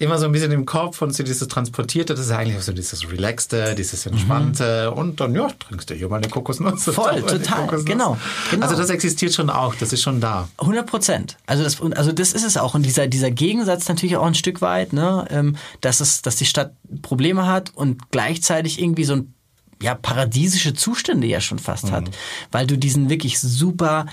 [0.00, 3.08] immer so ein bisschen im Kopf und so dieses Transportierte, das ist eigentlich so dieses
[3.10, 6.86] Relaxte, dieses Entspannte und dann, ja, trinkst du hier mal eine Kokosnuss.
[6.86, 6.92] Mhm.
[6.92, 7.84] Voll, total, Kokosnuss.
[7.84, 8.16] genau,
[8.50, 8.66] genau.
[8.66, 10.48] Also das existiert schon auch, das ist schon da.
[10.56, 11.36] 100 Prozent.
[11.46, 12.74] Also das, also das ist es auch.
[12.74, 16.46] Und dieser, dieser Gegensatz natürlich auch ein Stück weit, ne, ähm, dass, es, dass die
[16.46, 19.34] Stadt Probleme hat und gleichzeitig irgendwie so ein
[19.82, 22.10] ja, paradiesische Zustände ja schon fast hat.
[22.50, 24.06] Weil du diesen wirklich super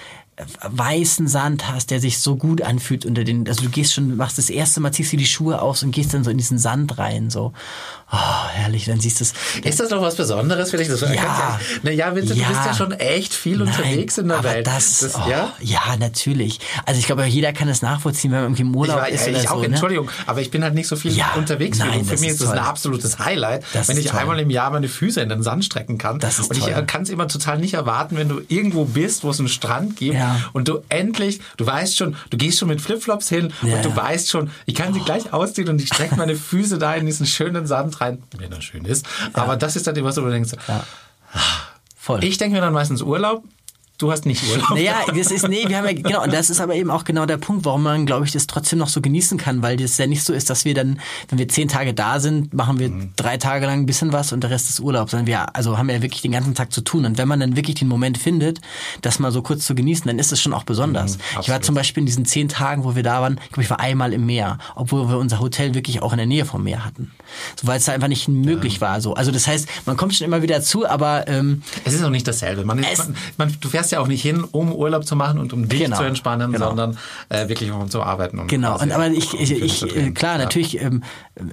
[0.62, 4.38] weißen Sand hast, der sich so gut anfühlt unter den, also du gehst schon, machst
[4.38, 7.00] das erste Mal, ziehst dir die Schuhe aus und gehst dann so in diesen Sand
[7.00, 7.54] rein, so,
[8.11, 8.17] oh,
[8.53, 9.33] herrlich, dann siehst du es.
[9.63, 10.87] Ist das noch was Besonderes für dich?
[10.87, 11.59] Das Ja.
[11.83, 12.47] Naja, Vincent, du Ja.
[12.49, 14.67] bist ja schon echt viel Nein, unterwegs in der aber Welt.
[14.67, 15.53] Das, oh, ja?
[15.59, 15.81] ja?
[15.99, 16.59] natürlich.
[16.85, 19.25] Also ich glaube, jeder kann es nachvollziehen, wenn man irgendwie im Ich, Urlaub war, ist
[19.25, 19.53] ja, oder ich so.
[19.55, 19.65] auch, ne?
[19.67, 21.79] Entschuldigung, aber ich bin halt nicht so viel Ja, unterwegs.
[21.79, 22.05] nein, du.
[22.05, 24.19] Für das mich ist das ein absolutes Highlight, Das wenn ich toll.
[24.19, 26.19] einmal im Jahr meine Füße in den Sand strecken kann.
[26.19, 26.73] Das ist und ich toll.
[26.73, 29.97] äh, kann es immer total nicht erwarten, wenn du irgendwo bist, wo es einen Strand
[29.97, 30.39] gibt Ja.
[30.53, 33.89] und du endlich, du weißt schon, du gehst schon mit Flipflops hin Ja, und du
[33.89, 33.95] ja.
[33.97, 37.25] weißt schon, ich kann sie gleich ausziehen und ich strecke meine Füße da in diesen
[37.25, 39.05] schönen Sand rein, wenn er schön ist.
[39.33, 40.51] Aber das ist dann immer so, wo du denkst,
[41.95, 42.23] Voll.
[42.23, 43.43] ich denke mir dann meistens Urlaub.
[43.97, 44.69] Du hast nicht Urlaub.
[44.71, 47.25] Naja, das ist, nee, wir haben ja, genau, und das ist aber eben auch genau
[47.25, 50.07] der Punkt, warum man, glaube ich, das trotzdem noch so genießen kann, weil das ja
[50.07, 53.10] nicht so ist, dass wir dann, wenn wir zehn Tage da sind, machen wir Mhm.
[53.15, 55.89] drei Tage lang ein bisschen was und der Rest ist Urlaub, sondern wir, also haben
[55.89, 57.05] ja wirklich den ganzen Tag zu tun.
[57.05, 58.62] Und wenn man dann wirklich den Moment findet,
[59.01, 61.17] das mal so kurz zu genießen, dann ist es schon auch besonders.
[61.41, 63.69] ich war zum Beispiel in diesen zehn Tagen, wo wir da waren, ich glaube, ich
[63.69, 66.86] war einmal im Meer, obwohl wir unser Hotel wirklich auch in der Nähe vom Meer
[66.86, 67.12] hatten.
[67.60, 69.13] So, weil es da einfach nicht möglich war, so.
[69.15, 72.27] Also das heißt, man kommt schon immer wieder zu, aber, ähm, Es ist auch nicht
[72.27, 72.63] dasselbe.
[72.63, 75.54] Man, ist, man, man, du fährst ja auch nicht hin, um Urlaub zu machen und
[75.54, 76.67] um dich Genau, zu entspannen, genau.
[76.67, 76.97] sondern
[77.30, 78.39] äh, wirklich um zu arbeiten.
[78.39, 81.04] Und Genau, und aber ich, ich, ich äh, klar, natürlich, ähm,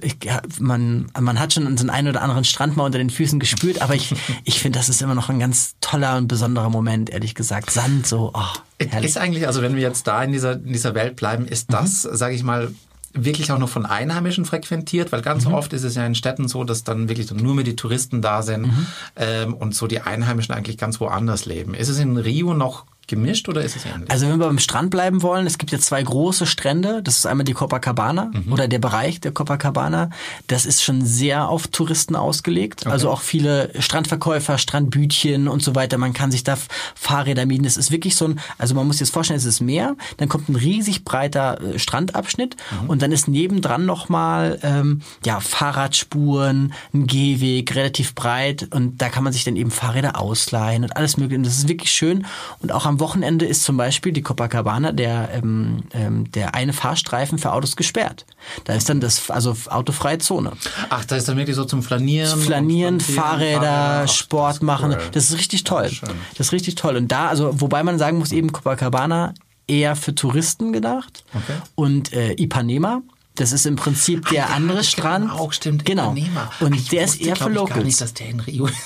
[0.01, 0.17] ich,
[0.59, 3.95] man, man hat schon den einen oder anderen Strand mal unter den Füßen gespürt, aber
[3.95, 7.71] ich, ich finde, das ist immer noch ein ganz toller und besonderer Moment, ehrlich gesagt.
[7.71, 8.41] Sand, so, oh,
[8.79, 9.09] herrlich.
[9.09, 12.01] Ist eigentlich, also wenn wir jetzt da in dieser, in dieser Welt bleiben, ist das,
[12.01, 12.71] sage ich mal,
[13.15, 16.63] wirklich auch noch von Einheimischen frequentiert, weil ganz oft ist es ja in Städten so,
[16.63, 18.71] dass dann wirklich nur mehr die Touristen da sind
[19.15, 21.73] ähm, und so die Einheimischen eigentlich ganz woanders leben.
[21.73, 24.09] Ist es in Rio noch gemischt oder ist es ähnlich?
[24.09, 27.01] Also wenn wir beim Strand bleiben wollen, es gibt ja zwei große Strände.
[27.03, 30.09] Das ist einmal die Copacabana oder der Bereich der Copacabana.
[30.47, 32.87] Das ist schon sehr auf Touristen ausgelegt.
[32.87, 35.97] Also auch viele Strandverkäufer, Strandbütchen und so weiter.
[35.97, 36.57] Man kann sich da
[36.95, 37.63] Fahrräder mieten.
[37.63, 40.29] Das ist wirklich so ein, also man muss sich das vorstellen, es ist Meer, dann
[40.29, 42.55] kommt ein riesig breiter äh, Strandabschnitt
[42.87, 49.23] und dann ist nebendran nochmal ähm, ja, Fahrradspuren, ein Gehweg, relativ breit und da kann
[49.23, 51.37] man sich dann eben Fahrräder ausleihen und alles mögliche.
[51.37, 52.25] Und das ist wirklich schön.
[52.59, 57.37] Und auch am Wochenende ist zum Beispiel die Copacabana, der, ähm, ähm, der eine Fahrstreifen
[57.37, 58.25] für Autos gesperrt.
[58.65, 60.51] Da ist dann das, also autofreie Zone.
[60.89, 62.39] Ach, da ist dann wirklich so zum Flanieren.
[62.39, 64.91] Flanieren, Fahrräder, Ach, Sport das ist machen.
[64.91, 65.01] cool.
[65.11, 65.89] Das ist richtig toll.
[65.89, 66.09] schön.
[66.37, 66.95] Das ist richtig toll.
[66.95, 69.33] Und da, also, wobei man sagen muss, eben Copacabana
[69.67, 71.23] eher für Touristen gedacht.
[71.33, 71.57] Okay.
[71.75, 73.01] Und äh, Ipanema,
[73.35, 75.31] das ist im Prinzip der andere das kennt Strand.
[75.31, 75.85] Auch stimmt.
[75.85, 76.11] Genau.
[76.13, 76.51] Ipanema.
[76.59, 77.83] Und Ich der ist eher für ich, Gar Locals.
[77.85, 78.77] nicht, dass der in Rio ist.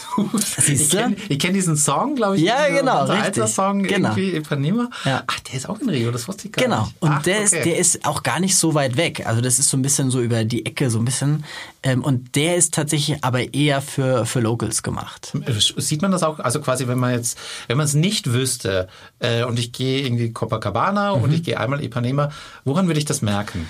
[0.66, 0.98] Siehst ich du?
[0.98, 2.44] kenne kenn diesen Song, glaube ich.
[2.44, 3.26] Ja, genau, unser richtig.
[3.42, 4.10] alter Song, Genau.
[4.10, 4.90] irgendwie Ipanema.
[5.06, 5.24] Ja.
[5.28, 6.84] Ach, der ist auch in Rio, das wusste ich gar Genau.
[6.86, 6.96] nicht.
[7.00, 7.44] Und Ach, der, okay.
[7.46, 9.26] ist, der ist auch gar nicht so weit weg.
[9.26, 11.46] Also das ist so ein bisschen so über die Ecke, so ein bisschen.
[11.84, 15.32] Ähm, und der ist tatsächlich aber eher für, für Locals gemacht.
[15.78, 18.88] Sieht man das auch, also quasi, wenn man jetzt, wenn man es nicht wüsste
[19.20, 21.24] äh, und ich gehe irgendwie Copacabana Mhm.
[21.24, 22.30] und ich gehe einmal Ipanema,
[22.66, 23.70] woran würde ich das merken?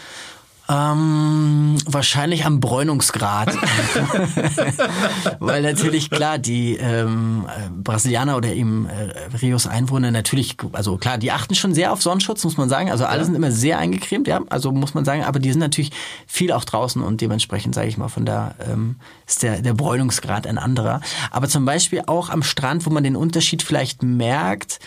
[0.72, 3.50] Ähm, wahrscheinlich am Bräunungsgrad.
[5.40, 11.18] Weil natürlich klar, die ähm, äh, Brasilianer oder eben äh, Rios Einwohner natürlich, also klar,
[11.18, 12.92] die achten schon sehr auf Sonnenschutz, muss man sagen.
[12.92, 15.92] Also alle sind immer sehr eingecremt, ja, also muss man sagen, aber die sind natürlich
[16.28, 20.46] viel auch draußen und dementsprechend, sage ich mal, von da ähm, ist der, der Bräunungsgrad
[20.46, 21.02] ein anderer.
[21.32, 24.80] Aber zum Beispiel auch am Strand, wo man den Unterschied vielleicht merkt,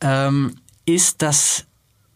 [0.00, 0.54] ähm,
[0.86, 1.66] ist, dass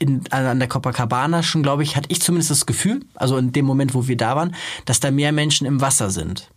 [0.01, 3.53] in, also an der Copacabana schon, glaube ich, hatte ich zumindest das Gefühl, also in
[3.53, 6.51] dem Moment, wo wir da waren, dass da mehr Menschen im Wasser sind.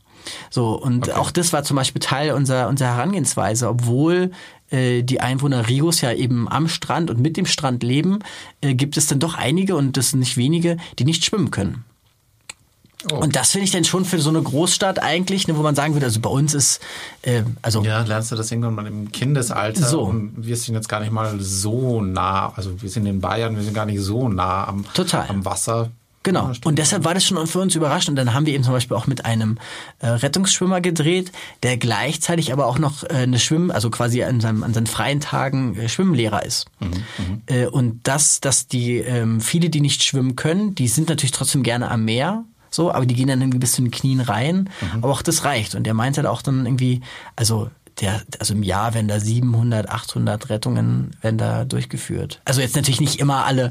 [0.50, 4.32] So, und auch das war zum Beispiel Teil unserer, unserer Herangehensweise, obwohl
[4.72, 8.20] äh, die Einwohner Rios ja eben am Strand und mit dem Strand leben,
[8.62, 11.84] äh, gibt es dann doch einige, und das sind nicht wenige, die nicht schwimmen können.
[13.12, 13.16] Oh.
[13.16, 15.94] Und das finde ich dann schon für so eine Großstadt eigentlich, ne, wo man sagen
[15.94, 16.82] würde, also bei uns ist,
[17.22, 20.04] äh, also Ja, lernst du das irgendwann mal im Kindesalter So.
[20.04, 23.64] und wir sind jetzt gar nicht mal so nah, also wir sind in Bayern, wir
[23.64, 25.28] sind gar nicht so nah am, Total.
[25.30, 25.92] am Wasser.
[26.24, 26.52] Genau.
[26.64, 28.12] Und deshalb war das schon für uns überraschend.
[28.12, 29.58] Und dann haben wir eben zum Beispiel auch mit einem
[30.00, 34.64] äh, Rettungsschwimmer gedreht, der gleichzeitig aber auch noch äh, eine Schwimm, also quasi an, seinem,
[34.64, 36.66] an seinen freien Tagen äh, Schwimmlehrer ist.
[37.48, 41.62] Äh, und das, dass die ähm, viele, die nicht schwimmen können, die sind natürlich trotzdem
[41.62, 42.46] gerne am Meer.
[42.74, 44.70] So, aber die gehen dann irgendwie bis zu den Knien rein.
[45.02, 45.76] Aber auch das reicht.
[45.76, 47.02] Und der meinte halt auch dann irgendwie,
[47.36, 47.70] also
[48.02, 52.42] der, also im Jahr werden da 700, 800 Rettungen werden da durchgeführt.
[52.46, 53.70] Also jetzt natürlich nicht immer alle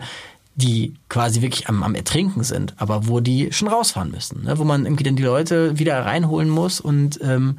[0.54, 4.58] die quasi wirklich am, am Ertrinken sind, aber wo die schon rausfahren müssen, ne?
[4.58, 7.58] wo man irgendwie dann die Leute wieder reinholen muss und ähm,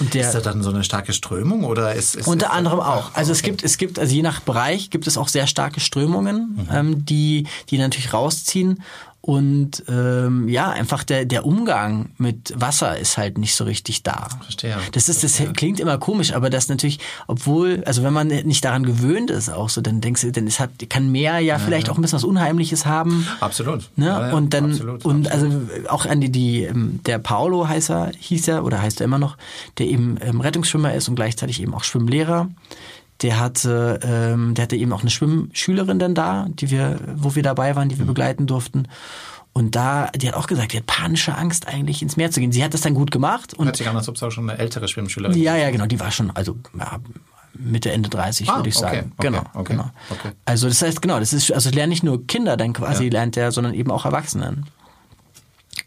[0.00, 2.78] und der Ist da dann so eine starke Strömung oder ist, ist unter ist anderem
[2.78, 3.14] das- auch.
[3.14, 6.56] Also es gibt, es gibt, also je nach Bereich gibt es auch sehr starke Strömungen,
[6.56, 6.68] Mhm.
[6.70, 8.82] ähm, die, die natürlich rausziehen.
[9.20, 14.28] Und ähm, ja, einfach der, der Umgang mit Wasser ist halt nicht so richtig da.
[14.42, 14.76] Verstehe.
[14.92, 18.84] Das ist, das klingt immer komisch, aber das natürlich, obwohl, also wenn man nicht daran
[18.84, 21.98] gewöhnt ist, auch so, dann denkst du, denn es hat, kann Meer ja vielleicht auch
[21.98, 23.26] ein bisschen was Unheimliches haben.
[23.40, 23.90] Absolut.
[23.96, 24.06] Ne?
[24.06, 25.70] Ja, ja, und dann absolut, und absolut.
[25.72, 29.04] also auch an die, die ähm, der Paolo heißt er, hieß er oder heißt er
[29.04, 29.36] immer noch,
[29.78, 32.48] der eben ähm, Rettungsschwimmer ist und gleichzeitig eben auch Schwimmlehrer.
[33.22, 37.42] Der hatte, ähm, der hatte eben auch eine Schwimmschülerin dann da, die wir, wo wir
[37.42, 37.92] dabei waren, Mhm.
[37.92, 38.86] die wir begleiten durften.
[39.52, 42.52] Und da, die hat auch gesagt, die hat panische Angst, eigentlich ins Meer zu gehen.
[42.52, 44.48] Sie hat das dann gut gemacht und Hört sich an, als ob es auch schon
[44.48, 46.98] eine ältere Schwimmschülerin ja, ja, genau, die war schon, also ja,
[47.54, 49.12] Mitte, Ende 30, Ah, würde ich okay, sagen.
[49.18, 49.90] okay, genau, okay, genau.
[50.10, 50.30] okay.
[50.44, 53.10] Also das heißt, genau, das ist, also lernen nicht nur Kinder dann quasi Ja.
[53.10, 54.66] lernt er, sondern eben auch Erwachsenen.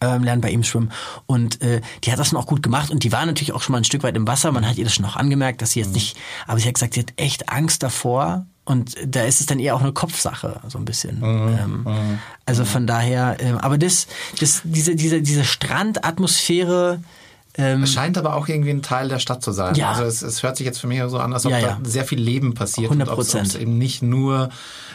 [0.01, 0.91] Ähm, lernen bei ihm schwimmen.
[1.27, 3.71] Und äh, die hat das dann auch gut gemacht und die war natürlich auch schon
[3.73, 4.51] mal ein Stück weit im Wasser.
[4.51, 6.95] Man hat ihr das schon auch angemerkt, dass sie jetzt nicht, aber sie hat gesagt,
[6.95, 8.45] sie hat echt Angst davor.
[8.63, 11.21] Und da ist es dann eher auch eine Kopfsache, so ein bisschen.
[11.23, 14.05] ähm, Also von daher, ähm, aber das,
[14.39, 16.99] das, diese, diese, diese Strandatmosphäre,
[17.57, 19.75] ähm, Es scheint aber auch irgendwie ein Teil der Stadt zu sein.
[19.75, 19.89] Ja.
[19.91, 21.79] Also es, es hört sich jetzt für mich so an, als ob Ja, da ja.
[21.83, 23.61] sehr viel Leben passiert 100 und ob es- ob es Prozent.
[23.61, 24.49] eben nicht nur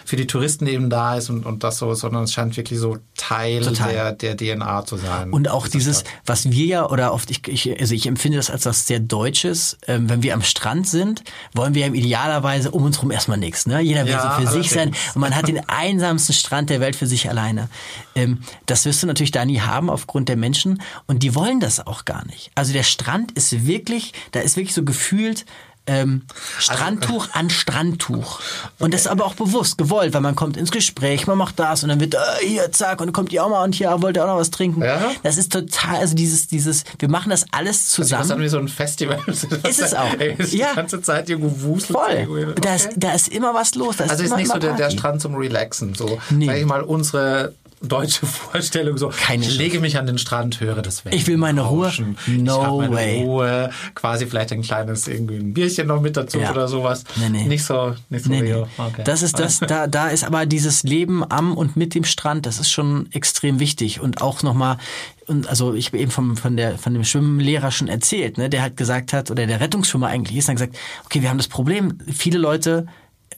[0.06, 2.98] für die Touristen eben da ist und, und das so, sondern es scheint wirklich so
[3.16, 4.14] Teil Total.
[4.20, 5.32] der, der DNA zu sein.
[5.32, 6.12] Und auch dieses, Stadt.
[6.24, 9.76] was wir ja, oder oft, ich, ich, also ich empfinde das als was sehr Deutsches,
[9.88, 13.66] ähm, wenn wir am Strand sind, wollen wir ja idealerweise um uns rum erstmal nichts.
[13.66, 13.80] Ne?
[13.80, 16.94] Jeder will Ja, so für sich sein und man hat den einsamsten Strand der Welt
[16.94, 17.68] für sich alleine.
[18.14, 21.84] Ähm, das wirst du natürlich da nie haben aufgrund der Menschen und die wollen das
[21.84, 22.52] auch gar nicht.
[22.54, 25.44] Also der Strand ist wirklich, da ist wirklich so gefühlt,
[25.86, 26.22] ähm,
[26.58, 28.40] Strandtuch an Strandtuch.
[28.78, 31.82] Und das ist aber auch bewusst, gewollt, weil man kommt ins Gespräch, man macht das
[31.82, 34.16] und dann wird, äh, hier, zack, und dann kommt die auch mal und hier, wollt
[34.16, 34.82] ihr auch noch was trinken?
[34.82, 35.12] Ja.
[35.22, 38.42] Das ist total, also dieses, dieses, wir machen das alles Das ist dann zusammen.
[38.42, 39.18] wie so ein Festival.
[39.26, 40.12] Ist es auch.
[40.18, 40.70] Ey, ist Ja.
[40.70, 41.98] Die ganze Zeit irgendwo wuselt.
[41.98, 42.12] Voll.
[42.12, 42.60] irgendwo.
[42.60, 42.94] Da ist, Okay.
[42.98, 43.96] da ist immer was los.
[44.00, 44.90] Ist Also ist nicht so der, der.
[44.90, 45.94] Strand zum Relaxen.
[45.94, 46.46] So, Nee.
[46.46, 50.82] sag ich mal, unsere deutsche Vorstellung so, Keine ich lege mich an den Strand, höre
[50.82, 51.92] das Wellen Ich will meine Ruhe.
[52.26, 53.22] No ich meine way.
[53.22, 56.50] Ruhe, quasi vielleicht ein kleines irgendwie ein Bierchen noch mit dazu Ja.
[56.50, 57.04] oder sowas.
[57.16, 57.44] Nee, nee.
[57.44, 58.54] Nicht so, nicht so Nee, nee.
[58.78, 59.02] Okay.
[59.04, 62.58] Das ist das, da, da ist aber dieses Leben am und mit dem Strand, das
[62.58, 64.00] ist schon extrem wichtig.
[64.00, 64.78] Und auch nochmal,
[65.26, 68.62] und also ich habe eben vom, von, der, von dem Schwimmlehrer schon erzählt, ne, der
[68.62, 71.98] halt gesagt hat, oder der Rettungsschwimmer eigentlich ist, dann gesagt, okay, wir haben das Problem,
[72.12, 72.86] viele Leute,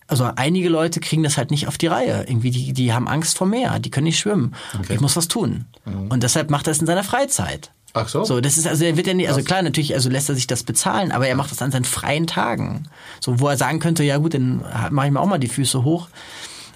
[0.08, 2.24] also einige Leute kriegen das halt nicht auf die Reihe.
[2.26, 4.54] Irgendwie, die, die haben Angst vor Meer, die können nicht schwimmen.
[4.88, 5.66] Ich muss was tun.
[6.08, 7.70] Und deshalb macht er es in seiner Freizeit.
[7.94, 8.24] Ach so?
[8.24, 10.46] So, das ist, also er wird ja nicht, also klar, natürlich, also lässt er sich
[10.46, 12.84] das bezahlen, aber er macht das an seinen freien Tagen.
[13.20, 15.84] So, wo er sagen könnte, ja gut, dann mache ich mir auch mal die Füße
[15.84, 16.08] hoch.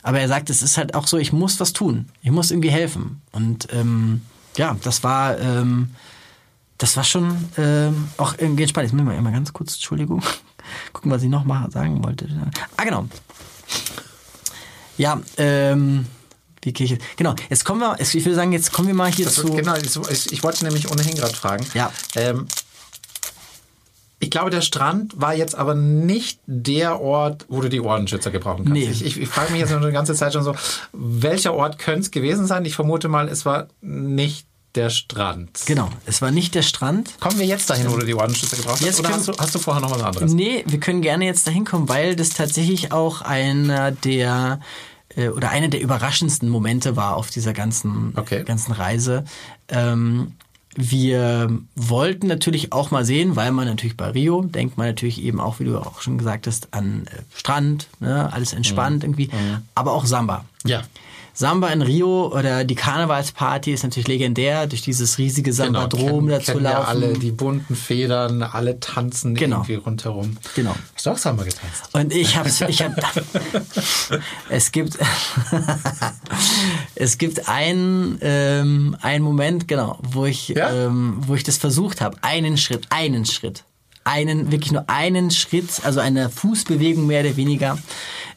[0.02, 2.06] Aber er sagt, es ist halt auch so, ich muss was tun.
[2.22, 3.22] Ich muss irgendwie helfen.
[3.30, 4.22] Und ähm,
[4.56, 5.90] ja, das war, ähm,
[6.78, 8.90] das war schon ähm, auch irgendwie spannend.
[8.90, 10.22] Jetzt müssen wir mal ganz kurz, Entschuldigung,
[10.92, 12.28] gucken, was ich noch mal sagen wollte.
[12.76, 13.06] Ah, genau.
[14.98, 16.06] Ja, ähm,
[16.64, 17.04] ich jetzt?
[17.16, 19.52] Genau, jetzt kommen wir, ich würde sagen, jetzt kommen wir mal hier Das, zu.
[19.52, 21.66] genau, ich, ich, wollte nämlich ohnehin gerade fragen.
[21.74, 21.92] Ja.
[22.14, 22.46] Ähm,
[24.20, 28.64] ich glaube, der Strand war jetzt aber nicht der Ort, wo du die Ohrenschützer gebrauchen
[28.64, 28.72] kannst.
[28.72, 28.88] Nee.
[28.88, 30.54] Ich, ich, ich frage mich jetzt schon die ganze Zeit schon so,
[30.92, 32.64] welcher Ort könnte es gewesen sein?
[32.64, 35.60] Ich vermute mal, es war nicht der Strand.
[35.66, 37.10] Genau, es war nicht der Strand.
[37.20, 38.84] Kommen wir jetzt dahin, wo du die Ohrenschützer gebraucht hast?
[38.86, 40.32] Jetzt Oder hast du, hast du vorher noch was anderes?
[40.32, 44.60] Nee, wir können gerne jetzt dahin kommen, weil das tatsächlich auch einer der
[45.16, 48.44] äh, oder einer der überraschendsten Momente war auf dieser ganzen, Okay.
[48.44, 49.24] ganzen Reise.
[49.68, 50.32] Ähm,
[50.74, 55.38] wir wollten natürlich auch mal sehen, weil man natürlich bei Rio denkt man natürlich eben
[55.38, 59.28] auch, wie du auch schon gesagt hast, an äh, Strand, ne, alles entspannt irgendwie,
[59.74, 60.46] aber auch Samba.
[60.64, 60.80] Ja.
[61.34, 66.40] Samba in Rio oder die Karnevalsparty ist natürlich legendär, durch dieses riesige Sambadrom kennen, da
[66.40, 66.86] zu kennen ja laufen.
[66.88, 69.56] alle die bunten Federn, alle tanzen Genau.
[69.58, 70.36] irgendwie rundherum.
[70.54, 70.74] Genau.
[70.94, 71.88] Hast du auch Samba getanzt?
[71.92, 72.92] Und ich habe, ich hab,
[74.50, 74.98] es gibt,
[76.94, 80.70] es gibt einen, ähm, einen Moment, genau, wo ich, Ja?
[80.70, 83.64] ähm, wo ich das versucht habe, einen Schritt, einen Schritt,
[84.04, 87.78] einen, wirklich nur einen Schritt, also eine Fußbewegung mehr oder weniger.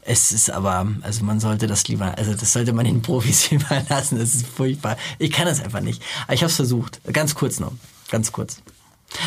[0.01, 4.19] Es ist aber, also man sollte das lieber, also das sollte man den Profis überlassen.
[4.19, 4.97] Das ist furchtbar.
[5.17, 6.01] Ich kann das einfach nicht.
[6.25, 7.73] Aber ich habe es versucht, ganz kurz noch,
[8.09, 8.57] ganz kurz.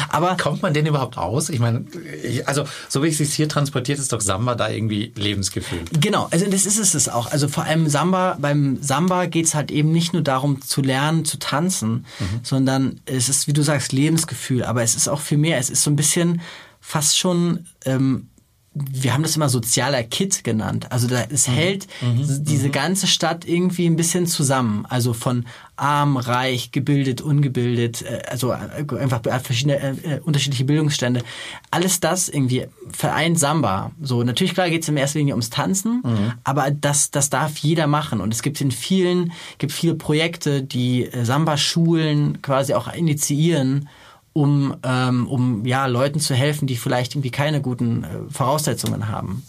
[0.09, 1.49] Aber Kommt man denn überhaupt aus?
[1.49, 1.85] Ich meine,
[2.23, 5.81] ich, also so wie es sich hier transportiert, ist doch Samba da irgendwie Lebensgefühl.
[5.93, 7.31] Genau, also das ist es es auch.
[7.31, 11.39] Also vor allem Samba, beim Samba geht's halt eben nicht nur darum zu lernen, zu
[11.39, 12.07] tanzen,
[12.43, 15.59] sondern es ist, wie du sagst, Lebensgefühl, aber es ist auch viel mehr.
[15.59, 16.41] Es ist so ein bisschen
[16.81, 18.29] fast schon, ähm,
[18.75, 20.93] wir haben das immer sozialer Kit genannt.
[20.93, 24.87] Also da, es hält diese ganze Stadt irgendwie ein bisschen zusammen.
[24.87, 25.47] Also von
[25.79, 31.23] arm, reich, gebildet, ungebildet, äh, also äh, einfach verschiedene äh, äh, unterschiedliche Bildungsstände.
[31.71, 33.93] Alles das irgendwie vereint Samba.
[34.01, 36.03] So natürlich klar geht es in erster Linie ums Tanzen,
[36.45, 41.05] aber das das darf jeder machen und es gibt in vielen gibt viele Projekte, die
[41.05, 43.89] äh, Samba-Schulen quasi auch initiieren
[44.33, 49.43] um, ähm, um ja, Leuten zu helfen, die vielleicht irgendwie keine guten äh, Voraussetzungen haben.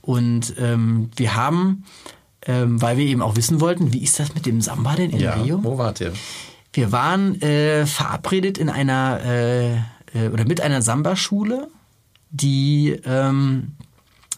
[0.00, 1.84] Und ähm, wir haben,
[2.46, 5.20] ähm, weil wir eben auch wissen wollten, wie ist das mit dem Samba denn in
[5.26, 5.62] Rio?
[5.62, 6.12] Wo wart ihr?
[6.72, 9.74] Wir waren äh, verabredet in einer äh,
[10.14, 11.68] äh, oder mit einer Samba-Schule,
[12.30, 13.72] die ähm,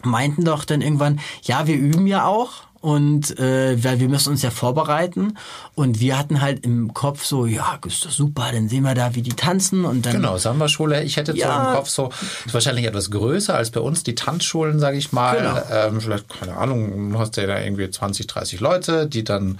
[0.03, 4.43] meinten doch dann irgendwann, ja, wir üben ja auch und äh, weil wir müssen uns
[4.43, 5.37] ja vorbereiten
[5.73, 9.15] und wir hatten halt im Kopf so, ja, ist doch super, dann sehen wir da,
[9.15, 11.03] wie die tanzen und dann Genau, Samba-Schule.
[11.03, 11.69] Ich hätte so Ja.
[11.71, 12.11] im Kopf so,
[12.45, 15.35] ist wahrscheinlich etwas größer als bei uns, die Tanzschulen, sage ich mal.
[15.37, 15.57] Genau.
[15.71, 19.57] Ähm, vielleicht, keine Ahnung, du hast ja da irgendwie 20, 30 Leute, die dann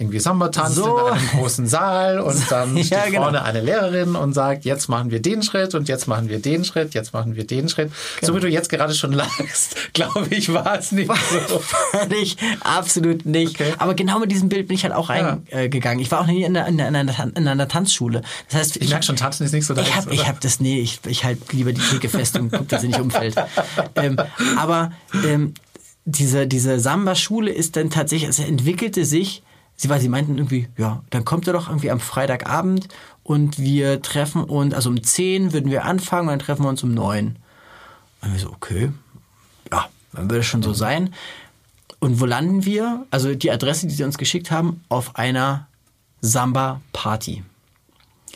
[0.00, 0.96] irgendwie Samba tanzt So.
[0.98, 3.22] in einem großen Saal und dann Ja, steht genau.
[3.22, 6.64] vorne eine Lehrerin und sagt, jetzt machen wir den Schritt und jetzt machen wir den
[6.64, 7.92] Schritt, jetzt machen wir den Schritt.
[8.22, 11.10] So wie du jetzt gerade schon lagst, glaube ich, war es nicht
[11.48, 11.60] so.
[11.60, 13.60] Völlig, absolut nicht.
[13.60, 13.74] Okay.
[13.78, 15.38] Aber genau mit diesem Bild bin ich halt auch Ja.
[15.52, 16.00] reingegangen.
[16.00, 18.22] ich war auch nie in einer, in, einer, in, einer, in einer Tanzschule.
[18.48, 20.60] Das heißt, Ich merke schon, tanzen ist nicht so deins, Ich habe ich hab das,
[20.60, 23.34] nee, ich, ich halte lieber die Theke fest und gucke, dass sie nicht umfällt.
[23.96, 24.16] ähm,
[24.56, 24.92] aber
[25.26, 25.52] ähm,
[26.06, 29.42] diese, diese Samba-Schule ist dann tatsächlich, es entwickelte sich,
[29.80, 32.88] sie, weil sie meinten irgendwie, ja, dann kommt er doch irgendwie am Freitagabend
[33.22, 36.82] und wir treffen uns, also um 10 würden wir anfangen und dann treffen wir uns
[36.82, 37.36] um 9.
[38.22, 38.92] Und wir so, okay,
[39.72, 41.14] ja, dann würde es schon so sein.
[41.98, 43.06] Und wo landen wir?
[43.10, 45.66] Also die Adresse, die sie uns geschickt haben, auf einer
[46.20, 47.42] Samba-Party.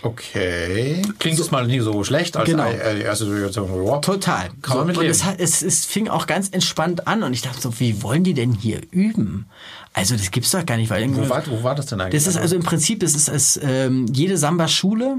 [0.03, 1.03] Okay.
[1.19, 2.69] Klingt jetzt mal nie so schlecht als Genau.
[2.71, 3.87] äh, die erste Situation.
[3.87, 3.99] Ja.
[3.99, 4.51] Total.
[4.85, 8.03] Mit und es, es, es fing auch ganz entspannt an und ich dachte so, wie
[8.03, 9.47] wollen die denn hier üben?
[9.93, 12.23] Also das gibt's doch gar nicht, weil Wo war, wo war das denn eigentlich?
[12.25, 15.17] das ist also im Prinzip, das ist es, ähm, jede Samba-Schule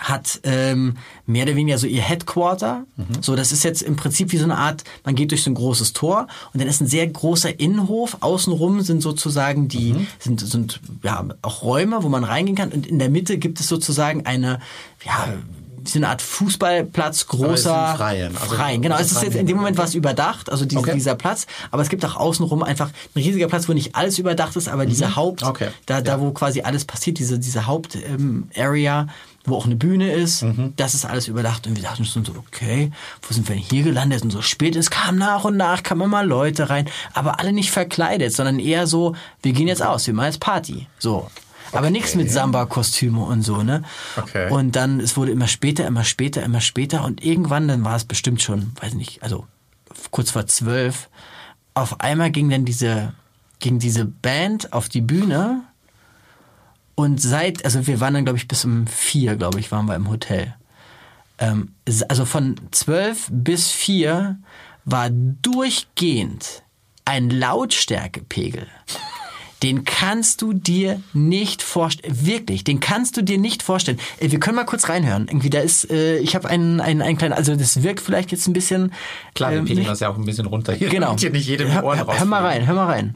[0.00, 0.96] hat ähm,
[1.26, 2.84] mehr oder weniger so ihr Headquarter.
[2.96, 3.22] Mhm.
[3.22, 5.54] So, das ist jetzt im Prinzip wie so eine Art, man geht durch so ein
[5.54, 8.16] großes Tor und dann ist ein sehr großer Innenhof.
[8.20, 10.06] Außenrum sind sozusagen die, Mhm.
[10.18, 12.70] sind, sind ja auch Räume, wo man reingehen kann.
[12.72, 14.60] Und in der Mitte gibt es sozusagen eine,
[15.04, 15.28] ja,
[15.82, 18.82] so eine Art Fußballplatz, großer Freien, also Freien.
[18.82, 20.92] Genau, es ist jetzt in dem Moment was überdacht, also diese, Okay.
[20.94, 21.46] dieser Platz.
[21.70, 24.84] Aber es gibt auch außenrum einfach ein riesiger Platz, wo nicht alles überdacht ist, aber
[24.84, 25.48] diese Haupt, Mhm.
[25.48, 25.68] Okay.
[25.86, 26.20] da, da Ja.
[26.20, 29.06] wo quasi alles passiert, diese, diese Haupt-Area, ähm, Area,
[29.44, 30.74] wo auch eine Bühne ist, Mhm.
[30.76, 31.66] das ist alles überdacht.
[31.66, 34.22] Und wir dachten uns so, okay, wo sind wir denn hier gelandet?
[34.22, 37.70] Und so spät, es kam nach und nach, kamen immer Leute rein, aber alle nicht
[37.70, 40.86] verkleidet, sondern eher so, wir gehen jetzt aus, wir machen jetzt Party.
[40.98, 41.30] So.
[41.72, 43.82] Aber nichts mit Samba-Kostüme und so, ne?
[44.16, 44.50] Okay.
[44.50, 48.04] Und dann, es wurde immer später, immer später, immer später und irgendwann, dann war es
[48.04, 49.46] bestimmt schon, weiß nicht, also
[50.10, 51.08] kurz vor zwölf,
[51.74, 53.12] auf einmal ging dann diese,
[53.60, 55.62] ging diese Band auf die Bühne
[56.94, 59.94] und seit, also wir waren dann, glaube ich, bis um vier, glaube ich, waren wir
[59.94, 60.54] im Hotel.
[61.38, 61.72] Ähm,
[62.08, 64.38] also von zwölf bis vier
[64.84, 66.62] war durchgehend
[67.04, 68.66] ein Lautstärkepegel.
[69.62, 72.24] Den kannst du dir nicht vorstellen.
[72.24, 73.98] Wirklich, den kannst du dir nicht vorstellen.
[74.18, 75.28] Äh, Wir können mal kurz reinhören.
[75.28, 78.46] Irgendwie, da ist, äh, ich habe einen, einen, einen kleinen, also das wirkt vielleicht jetzt
[78.46, 78.92] ein bisschen.
[79.34, 80.88] Klar, wir ähm, pegeln das ja auch ein bisschen runter hier.
[80.88, 81.16] Genau.
[81.18, 83.14] Hier nicht jedem hör, Ohren hör, hör mal rein, hör mal rein.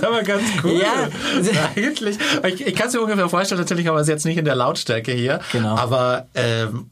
[0.00, 0.80] Es aber ganz cool.
[0.80, 1.08] Ja.
[1.76, 2.18] Eigentlich.
[2.46, 5.12] Ich, ich kann es mir ungefähr vorstellen, natürlich aber es jetzt nicht in der Lautstärke
[5.12, 5.40] hier.
[5.52, 5.76] Genau.
[5.76, 6.90] Aber ähm,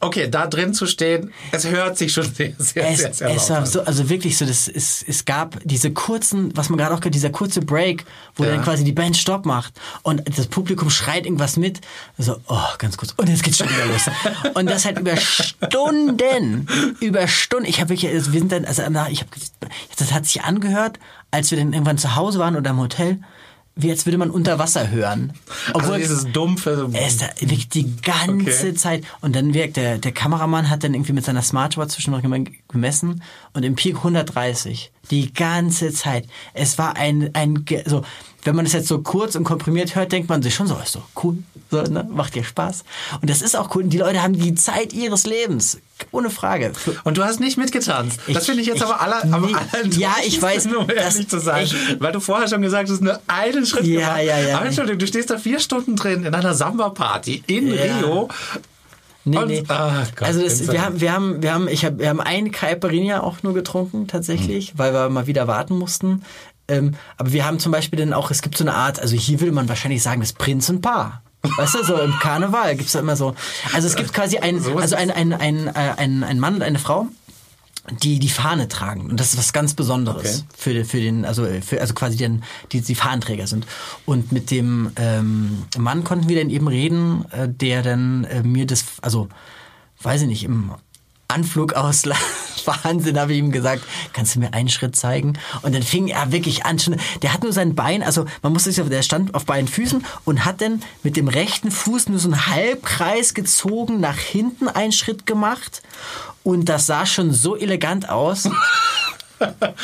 [0.00, 3.48] okay, da drin zu stehen, es hört sich schon sehr, sehr, Es, sehr, sehr es
[3.48, 3.66] war an.
[3.66, 7.14] so, also wirklich so, das, es, es gab diese kurzen, was man gerade auch gehört,
[7.14, 8.04] dieser kurze Break,
[8.36, 8.50] wo Ja.
[8.50, 11.80] dann quasi die Band Stopp macht und das Publikum schreit irgendwas mit.
[12.18, 13.14] So, oh, ganz kurz.
[13.16, 14.02] Und jetzt geht's schon wieder los.
[14.54, 16.66] Und das halt über Stunden,
[17.00, 17.66] über Stunden.
[17.66, 19.30] Ich habe wirklich, also wir sind dann, also ich habe,
[19.96, 20.98] das hat sich angehört,
[21.34, 23.18] als wir dann irgendwann zu Hause waren oder im Hotel,
[23.76, 25.32] wie als würde man unter Wasser hören.
[25.72, 26.76] also dieses dumpfe.
[26.76, 28.74] so- Er ist da wirklich die ganze Okay.
[28.74, 29.04] Zeit.
[29.20, 33.20] Und dann wirkt der, der Kameramann hat dann irgendwie mit seiner Smartwatch zwischendurch gem- gemessen
[33.52, 34.92] und im Peak 130.
[35.10, 36.26] Die ganze Zeit.
[36.54, 38.02] Es war ein, ein, so,
[38.44, 40.94] wenn man das jetzt so kurz und komprimiert hört, denkt man sich schon so, ist
[40.96, 41.38] doch cool.
[41.70, 42.06] So, ne?
[42.10, 42.84] Macht dir Spaß.
[43.20, 43.82] Und das ist auch cool.
[43.84, 45.78] Und die Leute haben die Zeit ihres Lebens.
[46.10, 46.72] Ohne Frage.
[47.04, 48.20] Und du hast nicht mitgetanzt.
[48.28, 51.14] Das Ich- finde ich jetzt ich- aber aller, nee, aller ja, ich weiß, um das-
[51.14, 51.64] ehrlich zu sein.
[51.64, 54.24] ich- weil du vorher schon gesagt hast, nur einen Schritt Ja, gemacht.
[54.24, 54.56] ja, ja.
[54.58, 57.82] Aber Entschuldigung, du stehst da vier Stunden drin in einer Samba-Party in Ja.
[57.98, 58.28] Rio.
[59.26, 59.62] Nee, Und- nee.
[59.68, 62.52] Ah, Gott, also das, wir haben, wir haben, wir haben, ich hab, wir haben einen
[62.52, 64.78] Caipirinha auch nur getrunken tatsächlich, Hm.
[64.78, 66.22] weil wir mal wieder warten mussten.
[66.68, 69.40] Ähm, aber wir haben zum Beispiel dann auch, es gibt so eine Art, also hier
[69.40, 71.22] würde man wahrscheinlich sagen, das Prinz und Paar.
[71.58, 73.34] Weißt du, so im Karneval gibt's da immer so.
[73.74, 76.78] Also es gibt quasi ein, also ein, ein, ein, äh, ein, ein Mann und eine
[76.78, 77.06] Frau,
[78.02, 79.10] die die Fahne tragen.
[79.10, 80.44] Und das ist was ganz Besonderes Okay.
[80.56, 82.42] für, den- für den, also, für, also quasi den,
[82.72, 83.66] die, die Fahnenträger sind.
[84.06, 88.66] Und mit dem ähm, Mann konnten wir dann eben reden, äh, der dann äh, mir
[88.66, 89.28] das, also
[90.00, 90.72] weiß ich nicht, im
[91.34, 92.04] Anflug aus
[92.64, 93.82] Wahnsinn habe ich ihm gesagt,
[94.12, 95.34] kannst du mir einen Schritt zeigen?
[95.62, 98.64] Und dann fing er wirklich an, schon, der hat nur sein Bein, also man muss
[98.64, 102.28] sich, der stand auf beiden Füßen und hat dann mit dem rechten Fuß nur so
[102.28, 105.82] einen Halbkreis gezogen, nach hinten einen Schritt gemacht
[106.44, 108.48] und das sah schon so elegant aus.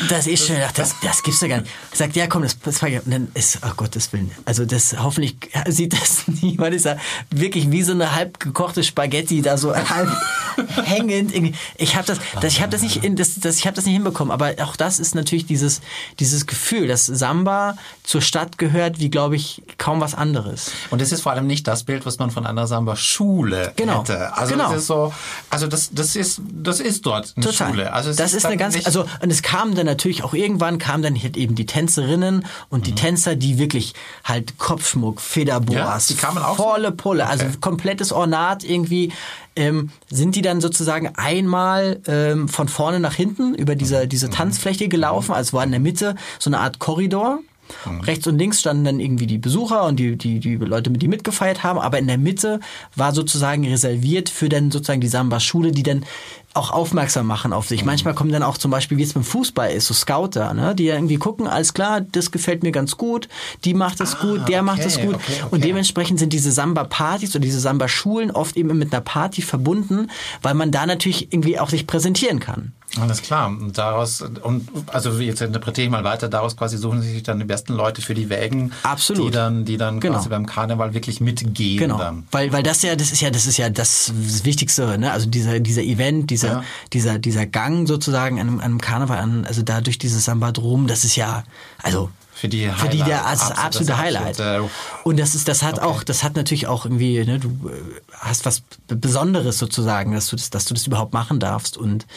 [0.09, 1.71] Das ist schon, ach, das, das gibt's ja gar nicht.
[1.93, 4.95] Sagt, ja komm, das, das war ja, und dann ist, oh Gottes Willen, also das,
[4.97, 5.35] hoffentlich
[5.67, 6.97] sieht das niemand, ist da
[7.29, 10.09] wirklich wie so eine halb gekochte Spaghetti da so halb
[10.85, 11.33] hängend.
[11.35, 11.53] irgendwie.
[11.77, 13.93] Ich habe das, das, ich habe das nicht, in, das, das, ich habe das nicht
[13.95, 15.81] hinbekommen, aber auch das ist natürlich dieses,
[16.19, 20.71] dieses Gefühl, dass Samba zur Stadt gehört, wie glaube ich kaum was anderes.
[20.91, 23.99] Und es ist vor allem nicht das Bild, was man von einer Samba-Schule Genau.
[24.01, 24.33] hätte.
[24.35, 24.69] Also Genau.
[24.71, 25.13] das ist so,
[25.49, 27.69] also das, das ist, das ist dort eine Total.
[27.69, 27.93] Schule.
[27.93, 31.03] Also das ist eine dann ganz, also und es kam dann natürlich auch irgendwann kamen
[31.03, 32.83] dann halt eben die Tänzerinnen und Mhm.
[32.83, 37.55] die Tänzer, die wirklich halt Kopfschmuck, Federboas, Ja, die kamen auch volle Pulle, also Okay.
[37.61, 39.11] komplettes Ornat irgendwie.
[39.57, 44.31] Ähm, sind die dann sozusagen einmal ähm, von vorne nach hinten über diese, diese Mhm.
[44.31, 47.39] Tanzfläche gelaufen, also war in der Mitte so eine Art Korridor.
[47.85, 48.01] Mhm.
[48.01, 51.63] Rechts und links standen dann irgendwie die Besucher und die, die, die Leute, die mitgefeiert
[51.63, 52.59] haben, aber in der Mitte
[52.95, 56.05] war sozusagen reserviert für dann sozusagen die Samba-Schule, die dann
[56.53, 57.69] auch aufmerksam machen auf Mhm.
[57.69, 57.85] sich.
[57.85, 60.75] Manchmal kommen dann auch zum Beispiel, wie es beim Fußball ist, so Scouter, ne?
[60.75, 63.29] die ja irgendwie gucken, alles klar, das gefällt mir ganz gut,
[63.65, 65.15] die macht es gut, der macht es Ah, okay, gut.
[65.15, 65.47] okay, okay.
[65.55, 70.09] Und dementsprechend sind diese Samba-Partys oder diese Samba-Schulen oft eben mit einer Party verbunden,
[70.41, 72.73] weil man da natürlich irgendwie auch sich präsentieren kann.
[72.99, 73.47] Alles klar.
[73.47, 77.45] Und daraus, und also jetzt interpretiere ich mal weiter, daraus quasi suchen sich dann die
[77.45, 79.27] besten Leute für die Wägen, Absolut.
[79.27, 80.15] die dann, die dann Genau.
[80.15, 82.27] quasi beim Karneval wirklich mitgehen Genau, dann.
[82.31, 84.11] weil weil das ja das ist ja das ist ja das
[84.43, 85.09] Wichtigste, ne?
[85.13, 86.63] Also dieser dieser Event, dieser Ja.
[86.93, 90.51] dieser dieser Gang sozusagen an einem, an einem Karneval an, also da durch dieses Samba
[90.51, 91.43] drum, das ist ja
[91.81, 94.27] also Für die für die der Highlight, absolute das Highlight.
[94.39, 94.69] absolute-
[95.03, 97.71] Und das ist das hat auch das hat natürlich auch irgendwie ne, du äh,
[98.19, 102.07] hast was Besonderes sozusagen, dass du das dass du das überhaupt machen darfst und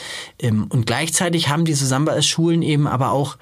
[0.41, 3.37] ähm, und gleichzeitig haben diese Samba Schulen eben aber auch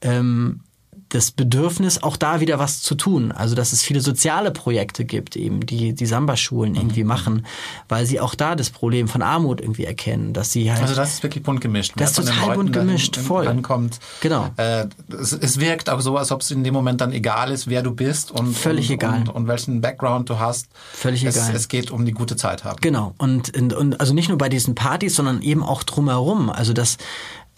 [0.00, 0.60] ähm,
[1.08, 3.32] das Bedürfnis, auch da wieder was zu tun.
[3.32, 7.08] Also, dass es viele soziale Projekte gibt, eben, die die Samba-Schulen irgendwie Mhm.
[7.08, 7.46] machen,
[7.88, 10.82] weil sie auch da das Problem von Armut irgendwie erkennen, dass sie halt.
[10.82, 11.92] Also das ist wirklich bunt gemischt.
[11.96, 13.46] Das ist total bunt gemischt, voll.
[13.46, 13.98] Rankommt.
[14.20, 14.50] Genau.
[14.56, 14.86] Äh,
[15.18, 17.82] es, es wirkt auch so, als ob es in dem Moment dann egal ist, wer
[17.82, 19.20] du bist und Völlig und, egal.
[19.20, 20.68] Und, und welchen Background du hast.
[20.92, 21.54] Völlig es, egal.
[21.54, 22.78] Es geht um die gute Zeit haben.
[22.80, 23.14] Genau.
[23.18, 26.50] Und, und, und also nicht nur bei diesen Partys, sondern eben auch drumherum.
[26.50, 26.98] Also das,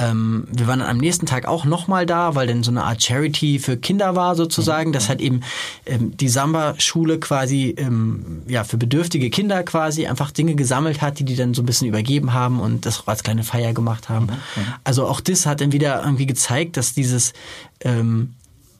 [0.01, 3.03] ähm, wir waren dann am nächsten Tag auch nochmal da, weil dann so eine Art
[3.03, 4.93] Charity für Kinder war sozusagen.
[4.93, 5.43] Das hat eben
[5.85, 11.25] ähm, die Samba-Schule quasi ähm, ja für bedürftige Kinder quasi einfach Dinge gesammelt hat, die
[11.25, 14.29] die dann so ein bisschen übergeben haben und das auch als kleine Feier gemacht haben.
[14.85, 17.35] Also auch das hat dann wieder irgendwie gezeigt, dass dieses
[17.81, 18.35] ähm,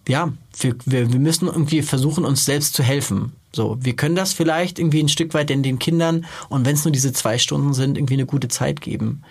[0.09, 3.33] ja, wir, wir, wir müssen irgendwie versuchen, uns selbst zu helfen.
[3.53, 6.85] So, wir können das vielleicht irgendwie ein Stück weit den, den Kindern und wenn es
[6.85, 9.23] nur diese zwei Stunden sind, irgendwie eine gute Zeit geben.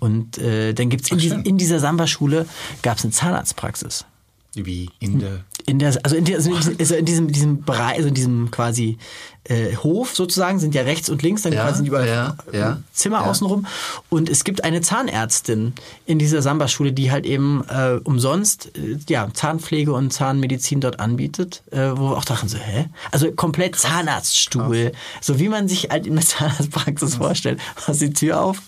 [0.00, 2.46] Und äh, dann gibt's in, in dieser Samba-Schule
[2.82, 4.04] gab's eine Zahnarztpraxis.
[4.54, 7.62] Wie in der In der, also in, der, also in diesem, also in diesem, diesem
[7.62, 8.98] Bereich, also in diesem quasi
[9.44, 13.20] äh, Hof sozusagen, sind ja rechts und links, dann Ja, quasi überall ja, ja, Zimmer
[13.20, 13.30] ja.
[13.30, 13.66] außenrum.
[14.08, 15.74] Und es gibt eine Zahnärztin
[16.04, 21.62] in dieser Samba-Schule, die halt eben äh, umsonst äh, ja, Zahnpflege und Zahnmedizin dort anbietet,
[21.70, 22.88] äh, wo wir auch dachten so, hä?
[23.12, 24.90] Also komplett Zahnarztstuhl.
[25.20, 27.60] So wie man sich halt in der Zahnarztpraxis vorstellt.
[27.86, 28.60] Machst die Tür auf,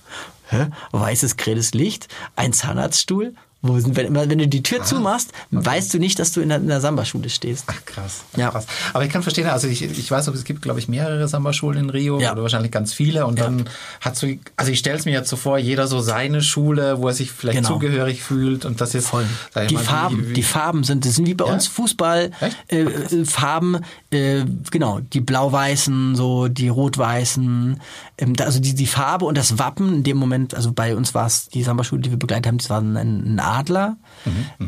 [0.53, 0.67] hä?
[0.93, 3.35] weißes, grelles Licht, ein Zahnarztstuhl.
[3.65, 6.81] Wo sind, wenn, wenn du die Tür zumachst, weißt du nicht, dass du in der,
[6.81, 7.67] Samba-Schule stehst.
[7.69, 8.23] Ach krass.
[8.37, 8.51] Ja.
[8.51, 8.67] krass.
[8.93, 11.91] Aber ich kann verstehen, also ich, ich weiß, es gibt, glaube ich, mehrere Samba-Schulen in
[11.91, 12.33] Rio Ja.
[12.33, 13.25] oder wahrscheinlich ganz viele.
[13.25, 13.45] Und Ja.
[13.45, 13.69] dann
[14.01, 14.27] hat so,
[14.57, 17.31] also ich stelle es mir jetzt so vor, jeder so seine Schule, wo er sich
[17.31, 17.69] vielleicht Genau.
[17.69, 18.65] zugehörig fühlt.
[18.65, 19.27] Und das ist Voll.
[19.55, 22.57] Die mal, wie- Farben, wie- die Farben sind, das sind wie bei uns Fußball, Echt?
[22.67, 23.79] äh, äh, Farben,
[24.13, 27.81] äh, genau, die blau-weißen, so die rot-weißen,
[28.19, 31.27] ähm, also die, die Farbe und das Wappen in dem Moment, also bei uns war
[31.27, 33.97] es die Samba-Schule, die wir begleitet haben, das war ein, ein Adler.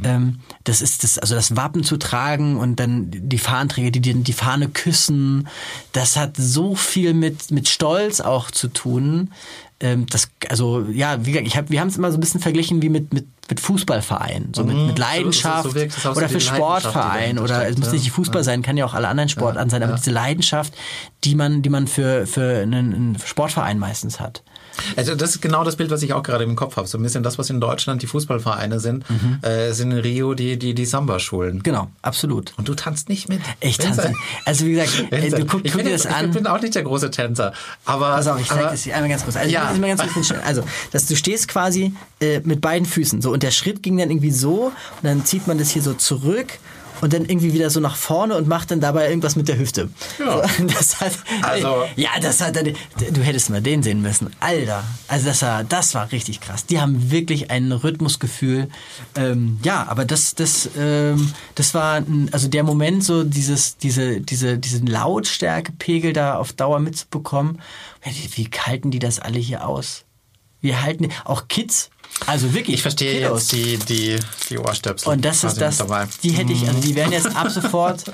[0.04, 4.14] Ähm, das ist das, also das Wappen zu tragen und dann die Fahnenträger, die die,
[4.14, 5.48] die Fahne küssen,
[5.92, 9.30] das hat so viel mit, mit Stolz auch zu tun.
[9.80, 12.40] Ähm, das, also ja, wie gesagt, ich hab, wir haben es immer so ein bisschen
[12.40, 14.86] verglichen wie mit, mit, mit Fußballvereinen, so mit, Mhm.
[14.86, 17.92] mit Leidenschaft so- so wirkt oder für Sportverein oder es muss ja.
[17.94, 18.44] nicht Fußball Ja.
[18.44, 19.98] sein, kann ja auch alle anderen Sportarten sein, aber ja.
[19.98, 20.72] diese Leidenschaft,
[21.24, 24.42] die man, die man für, für einen, einen Sportverein meistens hat.
[24.96, 26.86] Also das ist genau das Bild, was ich auch gerade im Kopf habe.
[26.88, 29.38] So ein bisschen das, was in Deutschland die Fußballvereine sind, Mhm.
[29.42, 31.62] äh, sind in Rio die, die, die Samba-Schulen.
[31.62, 32.52] Genau, absolut.
[32.56, 33.40] Und du tanzt nicht mit.
[33.60, 34.12] Ich tanze.
[34.44, 36.26] Also wie gesagt, äh, du guck, guck bin, dir das an.
[36.26, 37.52] Ich bin auch nicht der große Tänzer.
[37.84, 39.36] Aber, Pass auf, ich zeig das dir einmal ganz kurz.
[39.36, 39.72] Also, Ja.
[39.72, 40.32] ganz kurz.
[40.44, 40.62] Also,
[40.92, 44.30] dass du stehst quasi äh, mit beiden Füßen so und der Schritt ging dann irgendwie
[44.30, 44.72] so und
[45.02, 46.46] dann zieht man das hier so zurück
[47.04, 49.90] und dann irgendwie wieder so nach vorne und macht dann dabei irgendwas mit der Hüfte.
[50.18, 50.48] Ja.
[50.48, 54.30] So, das hat, Also- ja, das hat, du hättest mal den sehen müssen.
[54.40, 56.64] Alter, also das war, das war richtig krass.
[56.64, 58.68] Die haben wirklich ein Rhythmusgefühl.
[59.16, 64.20] Ähm, ja, aber das, das, ähm, das war, ein- also der Moment, so dieses, diese,
[64.22, 67.60] diese, diesen Lautstärkepegel da auf Dauer mitzubekommen.
[68.02, 70.04] Wie, wie halten die das alle hier aus?
[70.60, 71.90] Wir halten, auch Kids,
[72.26, 72.76] Also wirklich.
[72.76, 73.52] Ich verstehe Kiddos.
[73.52, 74.16] jetzt die, die,
[74.50, 75.12] die Ohrstöpsel.
[75.12, 75.82] Und das ist das,
[76.22, 78.04] die hätte ich, also die werden jetzt ab sofort,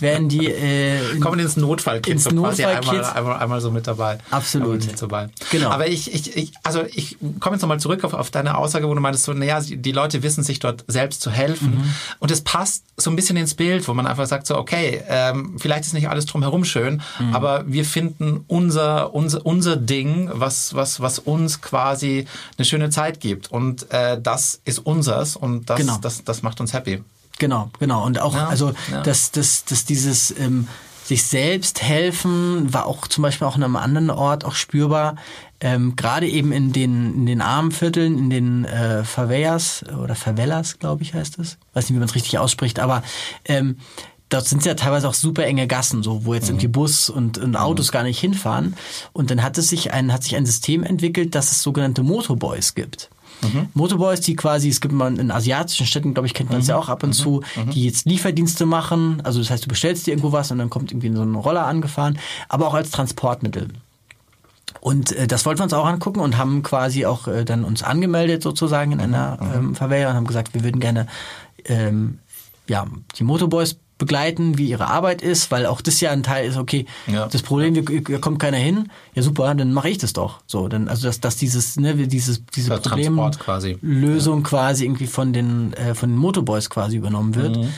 [0.00, 3.86] werden die äh, in- kommen ins Notfallkit Ins so quasi einmal, einmal, einmal so mit
[3.86, 4.18] dabei.
[4.30, 4.86] Absolut.
[4.86, 5.28] Mit dabei.
[5.50, 5.70] Genau.
[5.70, 8.94] Aber ich, ich, ich also ich komme jetzt nochmal zurück auf, auf deine Aussage, wo
[8.94, 11.72] du meintest, so, naja, die Leute wissen sich dort selbst zu helfen.
[11.78, 11.94] Mhm.
[12.20, 15.56] Und es passt so ein bisschen ins Bild, wo man einfach sagt, so, okay, ähm,
[15.58, 17.34] vielleicht ist nicht alles drumherum schön, Mhm.
[17.34, 23.20] aber wir finden unser, unser, unser Ding, was, was, was uns quasi eine schöne Zeit
[23.20, 23.47] gibt.
[23.50, 25.98] Und äh, das ist unseres und das, Genau.
[26.00, 27.02] das, das macht uns happy.
[27.38, 28.04] Genau, genau.
[28.04, 29.02] Und auch, Ja, also, ja.
[29.02, 30.66] dass, dass, dass dieses ähm,
[31.04, 35.16] sich selbst helfen war auch zum Beispiel auch an einem anderen Ort auch spürbar.
[35.60, 40.78] Ähm, Gerade eben in den, in den armen Vierteln, in den äh, Favelas oder Favelas,
[40.78, 41.56] glaube ich, heißt es.
[41.72, 43.02] Weiß nicht, wie man es richtig ausspricht, aber
[43.46, 43.78] ähm,
[44.28, 47.56] dort sind ja teilweise auch super enge Gassen, so wo jetzt irgendwie Bus und, und
[47.56, 48.76] Autos gar nicht hinfahren.
[49.12, 52.74] Und dann hat es sich ein, hat sich ein System entwickelt, dass es sogenannte Motorboys
[52.74, 53.08] gibt.
[53.74, 56.76] Motorboys, die quasi, es gibt mal in asiatischen Städten, glaube ich, kennt man es ja
[56.76, 59.20] auch ab und zu, die jetzt Lieferdienste machen.
[59.24, 61.66] Also das heißt, du bestellst dir irgendwo was und dann kommt irgendwie so ein Roller
[61.66, 62.18] angefahren,
[62.48, 63.68] aber auch als Transportmittel.
[64.80, 67.82] Und äh, das wollten wir uns auch angucken und haben quasi auch äh, dann uns
[67.82, 71.06] angemeldet sozusagen in einer ähm, Favela und haben gesagt, wir würden gerne
[71.64, 72.18] ähm,
[72.68, 72.86] ja,
[73.16, 76.86] die Motorboys begleiten, wie ihre Arbeit ist, weil auch das ja ein Teil ist, okay,
[77.06, 77.26] Ja.
[77.26, 80.40] das Problem, hier kommt keiner hin, ja super, dann mache ich das doch.
[80.46, 83.74] So, dann, also dass, dass dieses, ne, dieses, diese Der Transport quasi.
[83.74, 87.56] Problemlösung quasi irgendwie von den, äh, von den Motorboys quasi übernommen wird.
[87.56, 87.68] Mhm.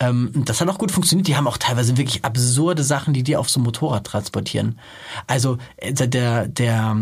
[0.00, 1.28] Ähm, das hat auch gut funktioniert.
[1.28, 4.78] Die haben auch teilweise wirklich absurde Sachen, die die auf so einem Motorrad transportieren.
[5.26, 6.96] Also äh, der, der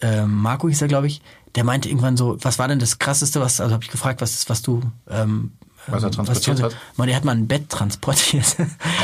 [0.00, 1.22] äh, Marco hieß er, glaube ich,
[1.54, 4.48] der meinte irgendwann so, was war denn das krasseste, was, also habe ich gefragt, was,
[4.48, 5.52] was du ähm,
[5.86, 6.76] Was er ähm, transportiert du- hat?
[6.96, 8.56] Man, der hat mal ein Bett transportiert.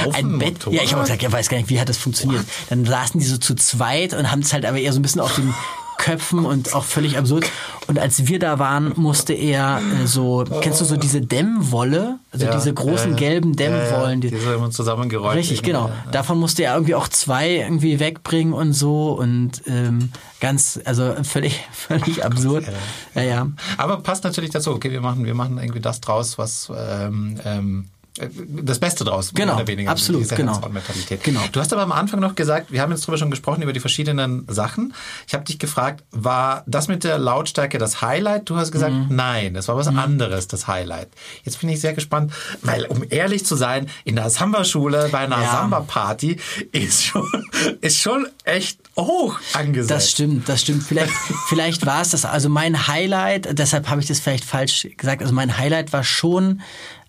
[0.06, 0.54] Auf ein dem Bett.
[0.54, 0.74] Motorrad?
[0.74, 2.44] Ja, ich habe gesagt, er weiß gar nicht, wie hat das funktioniert.
[2.68, 5.20] Dann saßen die so zu zweit und haben es halt aber eher so ein bisschen
[5.20, 5.52] auf den
[6.00, 7.50] Köpfen und auch völlig absurd.
[7.86, 12.18] Und als wir da waren, musste er äh, so, kennst du so diese Dämmwolle?
[12.32, 13.16] Also Ja, diese großen ja.
[13.16, 14.22] gelben Dämmwollen.
[14.22, 15.36] Die, ja, die sind immer zusammengerollt.
[15.36, 15.90] Richtig, genau.
[16.10, 21.60] Davon musste er irgendwie auch zwei irgendwie wegbringen und so und ähm, ganz, also völlig,
[21.72, 22.64] völlig absurd.
[23.14, 23.46] Ja, ja.
[23.76, 24.72] Aber passt natürlich dazu.
[24.72, 29.32] Okay, wir machen, wir machen irgendwie das draus, was ähm, ähm, äh, das Beste draus.
[29.32, 30.60] mehr Genau, oder weniger, absolut, genau.
[31.22, 31.42] Genau.
[31.52, 33.80] Du hast aber am Anfang noch gesagt, wir haben jetzt drüber schon gesprochen über die
[33.80, 34.94] verschiedenen Sachen.
[35.26, 38.48] Ich habe dich gefragt, war das mit der Lautstärke das Highlight?
[38.50, 39.06] Du hast gesagt, Mhm.
[39.10, 41.08] nein, das war was anderes, das Highlight.
[41.44, 42.32] Jetzt bin ich sehr gespannt,
[42.62, 45.52] weil um ehrlich zu sein, in der Samba-Schule bei einer Ja.
[45.52, 46.38] Samba-Party
[46.72, 47.26] ist schon,
[47.80, 49.90] ist schon echt hoch angesetzt.
[49.90, 50.82] Das stimmt, das stimmt.
[50.82, 51.12] Vielleicht,
[51.48, 52.24] vielleicht war es das.
[52.24, 55.22] Also mein Highlight, deshalb habe ich das vielleicht falsch gesagt.
[55.22, 56.60] Also mein Highlight war schon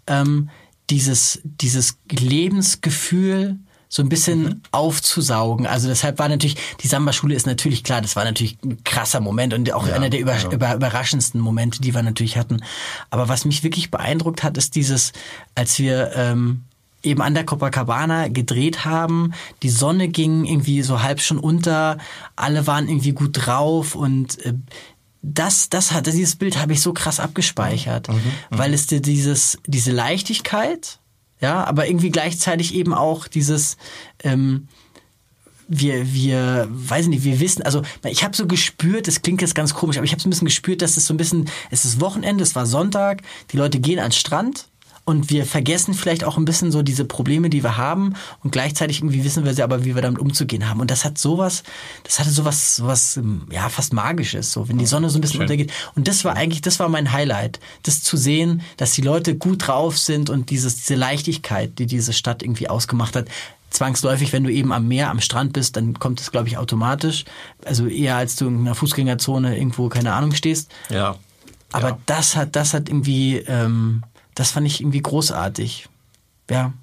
[0.07, 0.49] ähm,
[0.91, 3.57] dieses, dieses Lebensgefühl
[3.91, 5.67] so ein bisschen aufzusaugen.
[5.67, 9.53] Also deshalb war natürlich, die Samba-Schule ist natürlich klar, das war natürlich ein krasser Moment
[9.53, 12.61] und auch einer der über, über, überraschendsten Momente, die wir natürlich hatten.
[13.09, 15.11] Aber was mich wirklich beeindruckt hat, ist dieses,
[15.55, 16.61] als wir ähm,
[17.03, 19.33] eben an der Copacabana gedreht haben.
[19.61, 21.97] Die Sonne ging irgendwie so halb schon unter,
[22.37, 24.53] alle waren irgendwie gut drauf und äh,
[25.21, 28.07] das, das hat, dieses Bild habe ich so krass abgespeichert,
[28.49, 30.99] weil es dir dieses, diese Leichtigkeit,
[31.39, 33.77] ja, aber irgendwie gleichzeitig eben auch dieses,
[34.23, 34.67] ähm,
[35.67, 39.73] wir, wir, weiß nicht, wir wissen, also ich habe so gespürt, das klingt jetzt ganz
[39.73, 42.01] komisch, aber ich habe so ein bisschen gespürt, dass es so ein bisschen, es ist
[42.01, 44.70] Wochenende, es war Sonntag, die Leute gehen ans Strand
[45.11, 48.99] und wir vergessen vielleicht auch ein bisschen so diese Probleme, die wir haben und gleichzeitig
[48.99, 50.79] irgendwie wissen wir sie aber, wie wir damit umzugehen haben.
[50.81, 51.61] Und das hat sowas,
[52.03, 55.33] das hatte sowas, sowas, ähm, ja, fast magisches, so, wenn die Sonne so ein bisschen
[55.37, 55.41] Schön.
[55.43, 55.71] untergeht.
[55.95, 59.67] Und das war eigentlich, das war mein Highlight, das zu sehen, dass die Leute gut
[59.67, 63.27] drauf sind und dieses, diese Leichtigkeit, die diese Stadt irgendwie ausgemacht hat,
[63.69, 67.25] zwangsläufig, wenn du eben am Meer, am Strand bist, dann kommt es, glaube ich, automatisch.
[67.65, 70.71] Also eher als du in einer Fußgängerzone irgendwo, keine Ahnung, stehst.
[70.89, 71.15] Ja.
[71.71, 71.97] Aber Ja.
[72.05, 74.03] das hat, das hat irgendwie, ähm,
[74.35, 75.87] das fand ich irgendwie großartig.
[76.49, 76.73] Ja.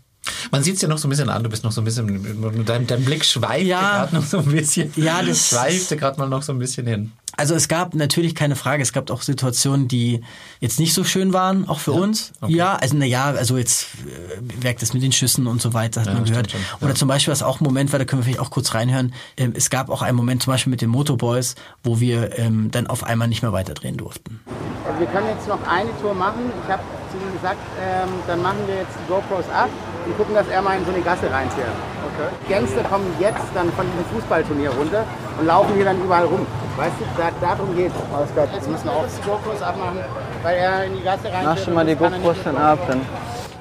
[0.51, 2.65] Man sieht es dir noch so ein bisschen an, du bist noch so ein bisschen,
[2.67, 3.81] dein, dein Blick schweift Ja.
[4.05, 4.93] gerade noch so ein bisschen.
[4.97, 7.13] Ja, das- schweifte gerade mal noch so ein bisschen hin.
[7.37, 10.23] Also es gab natürlich keine Frage, es gab auch Situationen, die
[10.61, 12.33] jetzt nicht so schön waren, auch für uns.
[12.49, 16.01] Ja, also na ja, also jetzt äh, wirkt es mit den Schüssen und so weiter,
[16.01, 16.51] hat Ja, man gehört.
[16.51, 16.61] schon.
[16.81, 19.15] Oder zum Beispiel, was auch ein Moment war, da können wir vielleicht auch kurz reinhören.
[19.37, 22.89] Ähm, es gab auch einen Moment zum Beispiel mit den Motorboys, wo wir ähm, dann
[22.89, 24.41] auf einmal nicht mehr weiterdrehen durften.
[24.85, 26.41] Also wir können jetzt noch eine Tour machen.
[26.67, 29.69] Ich habe zu ihm gesagt, ähm, dann machen wir jetzt die GoPros ab
[30.07, 31.77] und gucken, dass er mal in so eine Gasse reinfährt.
[32.15, 32.29] Okay.
[32.47, 35.05] Die Gangster kommen jetzt dann von diesem Fußballturnier runter
[35.39, 36.47] und laufen hier dann überall rum.
[36.77, 37.95] Weißt du, da, darum geht's.
[38.15, 38.47] Alles klar.
[38.55, 39.99] Jetzt müssen wir auch die GoPros abmachen,
[40.43, 41.45] weil er in die Gasse reinfährt.
[41.45, 42.79] Mach schon mal die GoPros dann ab.
[42.87, 43.01] Dann.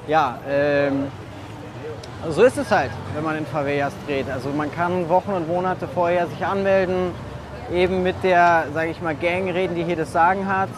[0.06, 1.08] Ja, ähm,
[2.30, 4.30] so ist es halt, wenn man in Favelas dreht.
[4.30, 7.12] Also man kann Wochen und Monate vorher sich anmelden,
[7.72, 10.68] eben mit der, sage ich mal, Gang reden, die hier das Sagen hat.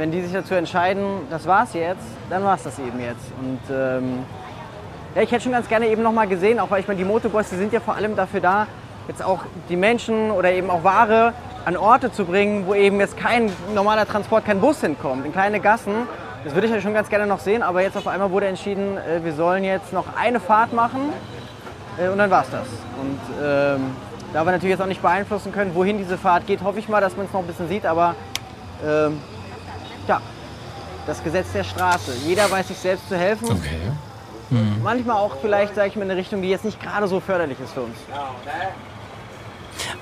[0.00, 3.26] Wenn die sich dazu entscheiden, das war's jetzt, dann war's das eben jetzt.
[3.38, 4.20] Und ähm,
[5.14, 7.50] ja, ich hätte schon ganz gerne eben nochmal gesehen, auch weil ich meine, die Motorboys,
[7.50, 8.66] die sind ja vor allem dafür da,
[9.08, 11.34] jetzt auch die Menschen oder eben auch Ware
[11.66, 15.60] an Orte zu bringen, wo eben jetzt kein normaler Transport, kein Bus hinkommt, in kleine
[15.60, 15.92] Gassen.
[16.44, 18.96] Das würde ich ja schon ganz gerne noch sehen, aber jetzt auf einmal wurde entschieden,
[18.96, 21.12] äh, wir sollen jetzt noch eine Fahrt machen
[21.98, 22.66] äh, und dann war's das.
[23.02, 23.90] Und ähm,
[24.32, 27.02] da wir natürlich jetzt auch nicht beeinflussen können, wohin diese Fahrt geht, hoffe ich mal,
[27.02, 28.14] dass man es noch ein bisschen sieht, aber
[28.82, 29.20] ähm,
[30.10, 30.20] ja,
[31.06, 32.12] das Gesetz der Straße.
[32.26, 33.48] Jeder weiß sich selbst zu helfen.
[33.50, 33.92] Okay.
[34.82, 37.58] Manchmal auch vielleicht, sage ich mal, in eine Richtung, die jetzt nicht gerade so förderlich
[37.60, 37.96] ist für uns.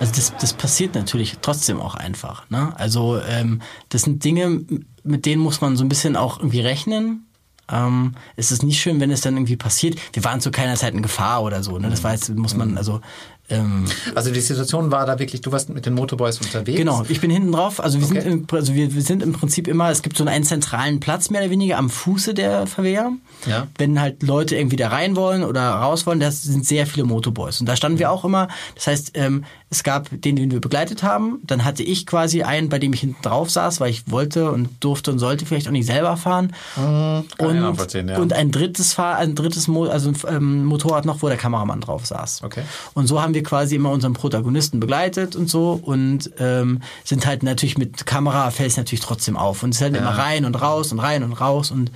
[0.00, 2.48] Also das, das passiert natürlich trotzdem auch einfach.
[2.48, 2.72] Ne?
[2.76, 4.62] Also ähm, das sind Dinge,
[5.02, 7.26] mit denen muss man so ein bisschen auch irgendwie rechnen.
[7.70, 9.98] Ähm, es ist nicht schön, wenn es dann irgendwie passiert.
[10.14, 11.78] Wir waren zu keiner Zeit in Gefahr oder so.
[11.78, 11.90] Ne?
[11.90, 13.02] Das war jetzt, muss man, also
[13.51, 16.76] ähm, Also die Situation war da wirklich, du warst mit den Motorboys unterwegs.
[16.78, 17.82] Genau, ich bin hinten drauf.
[17.82, 18.20] Also wir, Okay.
[18.22, 21.30] sind, im, also wir, wir sind im Prinzip immer, es gibt so einen zentralen Platz
[21.30, 23.12] mehr oder weniger am Fuße der Verwehr.
[23.46, 23.66] Ja.
[23.76, 27.61] Wenn halt Leute irgendwie da rein wollen oder raus wollen, das sind sehr viele Motorboys.
[27.61, 28.49] Und da standen wir auch immer.
[28.74, 31.40] Das heißt, ähm, es gab den, den wir begleitet haben.
[31.44, 34.70] Dann hatte ich quasi einen, bei dem ich hinten drauf saß, weil ich wollte und
[34.80, 36.55] durfte und sollte vielleicht auch nicht selber fahren.
[36.76, 38.18] ich und, ja.
[38.18, 41.80] und ein drittes Fahr ein drittes Mo also ein ähm, Motorrad noch, wo der Kameramann
[41.80, 42.42] drauf saß.
[42.44, 42.62] Okay.
[42.94, 47.43] Und so haben wir quasi immer unseren Protagonisten begleitet und so und ähm, sind halt
[47.43, 50.55] natürlich mit Kamera fällt es natürlich trotzdem auf und es ist halt immer rein und
[50.55, 51.91] raus und rein und raus und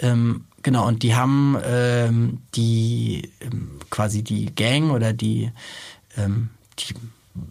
[0.00, 5.50] ähm, genau und die haben ähm, die ähm, quasi die Gang oder die
[6.16, 6.94] ähm, die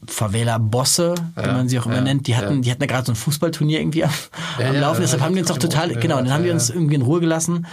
[0.07, 2.61] Favela-Bosse, wie Ja, man sie auch immer ja, nennt, die hatten, ja.
[2.61, 4.11] die hatten ja gerade so ein Fußballturnier irgendwie am,
[4.59, 4.95] Ja, am ja, Laufen.
[4.95, 6.75] ja, Deshalb haben die uns auch total, genau, dann haben wir ja, uns ja.
[6.75, 7.65] irgendwie in Ruhe gelassen.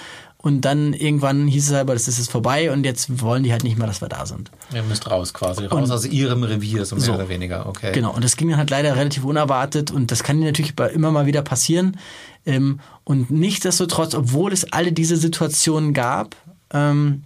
[0.44, 3.64] Und dann irgendwann hieß es aber, das ist jetzt vorbei und jetzt wollen die halt
[3.64, 4.50] nicht mehr, dass wir da sind.
[4.74, 7.14] Ihr müsst raus quasi, raus Und- aus ihrem Revier, so mehr So.
[7.14, 7.92] oder weniger, okay.
[7.92, 11.24] Genau, und das ging dann halt leider relativ unerwartet und das kann natürlich immer mal
[11.24, 11.96] wieder passieren.
[12.44, 16.36] Ähm, und nichtsdestotrotz, obwohl es alle diese Situationen gab,
[16.74, 17.22] ähm,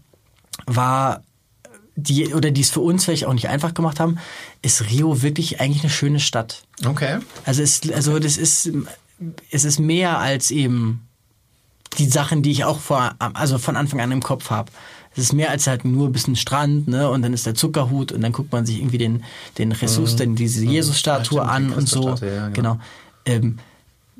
[0.66, 1.24] war
[1.96, 4.18] die, oder die es für uns vielleicht auch nicht einfach gemacht haben,
[4.62, 6.62] ist Rio wirklich eigentlich eine schöne Stadt.
[6.86, 7.18] Okay.
[7.44, 8.70] Also es, also das ist,
[9.50, 11.07] es ist mehr als eben
[11.96, 14.70] die Sachen, die ich auch vor, also von Anfang an im Kopf habe.
[15.12, 17.10] Es ist mehr als halt nur ein bisschen Strand, ne?
[17.10, 19.24] Und dann ist der Zuckerhut und dann guckt man sich irgendwie den,
[19.56, 21.46] den Jesus, denn diese Jesus-Statue Mhm.
[21.48, 22.10] Ja, die an und so.
[22.10, 22.52] Ja, genau.
[22.52, 22.80] genau.
[23.24, 23.58] Ähm,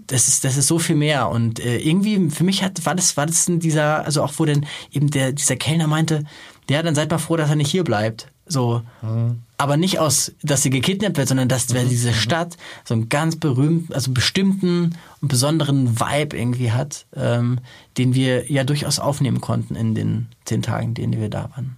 [0.09, 1.29] das ist, das ist so viel mehr.
[1.29, 4.67] Und äh, irgendwie, für mich hat, war das, war das dieser, also auch wo denn
[4.91, 6.25] eben der, dieser Kellner meinte,
[6.69, 8.29] ja, dann seid mal froh, dass er nicht hier bleibt.
[8.49, 8.83] So.
[9.03, 9.43] Mhm.
[9.57, 13.37] Aber nicht aus, dass sie gekidnappt wird, sondern dass weil diese Stadt so einen ganz
[13.37, 17.59] berühmten, also bestimmten und besonderen Vibe irgendwie hat, ähm,
[17.97, 21.77] den wir ja durchaus aufnehmen konnten in den zehn Tagen, denen wir da waren.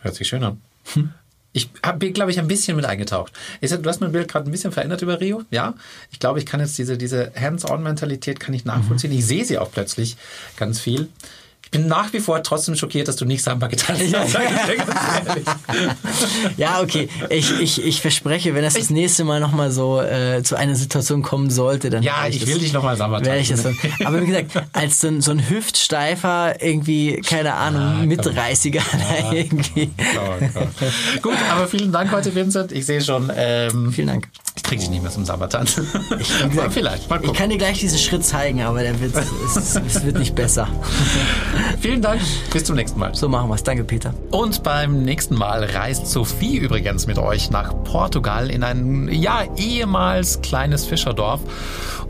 [0.00, 0.60] Hört sich schön an.
[1.52, 3.32] Ich habe, glaube ich, ein bisschen mit eingetaucht.
[3.60, 5.42] Du hast mein Bild gerade ein bisschen verändert über Rio.
[5.50, 5.74] Ja,
[6.12, 9.12] ich glaube, ich kann jetzt diese, diese Hands-on-Mentalität kann ich nachvollziehen.
[9.12, 10.16] Ich sehe sie auch plötzlich
[10.56, 11.08] ganz viel.
[11.72, 14.34] Ich bin nach wie vor trotzdem schockiert, dass du nicht Samba getanzt hast.
[15.36, 16.56] ich.
[16.56, 17.08] Ja, okay.
[17.28, 21.22] Ich, ich, ich verspreche, wenn es das nächste Mal nochmal so äh, zu einer Situation
[21.22, 23.78] kommen sollte, dann Ja, werde ich das- will dich nochmal Samba ich das tanzen.
[24.04, 28.82] Aber wie gesagt, als so ein, so ein Hüftsteifer, irgendwie, keine Ahnung, mit 30er
[29.32, 29.90] irgendwie.
[30.16, 31.22] Oh Gott.
[31.22, 32.72] Gut, aber vielen Dank heute, Vincent.
[32.72, 34.26] Ich sehe schon, ähm, Vielen Dank.
[34.60, 35.88] Ich kriege dich nicht mehr zum Samba-Tanzen.
[36.10, 39.74] wie gesagt, vielleicht, mal Ich kann dir gleich diesen Schritt zeigen, aber der wird, es,
[39.74, 40.68] es wird nicht besser.
[41.80, 42.20] Vielen Dank,
[42.52, 43.14] bis zum nächsten Mal.
[43.14, 43.62] So machen wir es.
[43.62, 44.12] Danke, Peter.
[44.30, 50.42] Und beim nächsten Mal reist Sophie übrigens mit euch nach Portugal in ein, ja, ehemals
[50.42, 51.40] kleines Fischerdorf,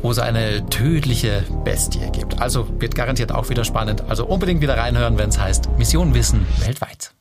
[0.02, 2.42] wo es eine tödliche Bestie gibt.
[2.42, 4.02] Also wird garantiert auch wieder spannend.
[4.08, 7.12] Also unbedingt wieder reinhören, wenn es heißt Mission Wissen weltweit.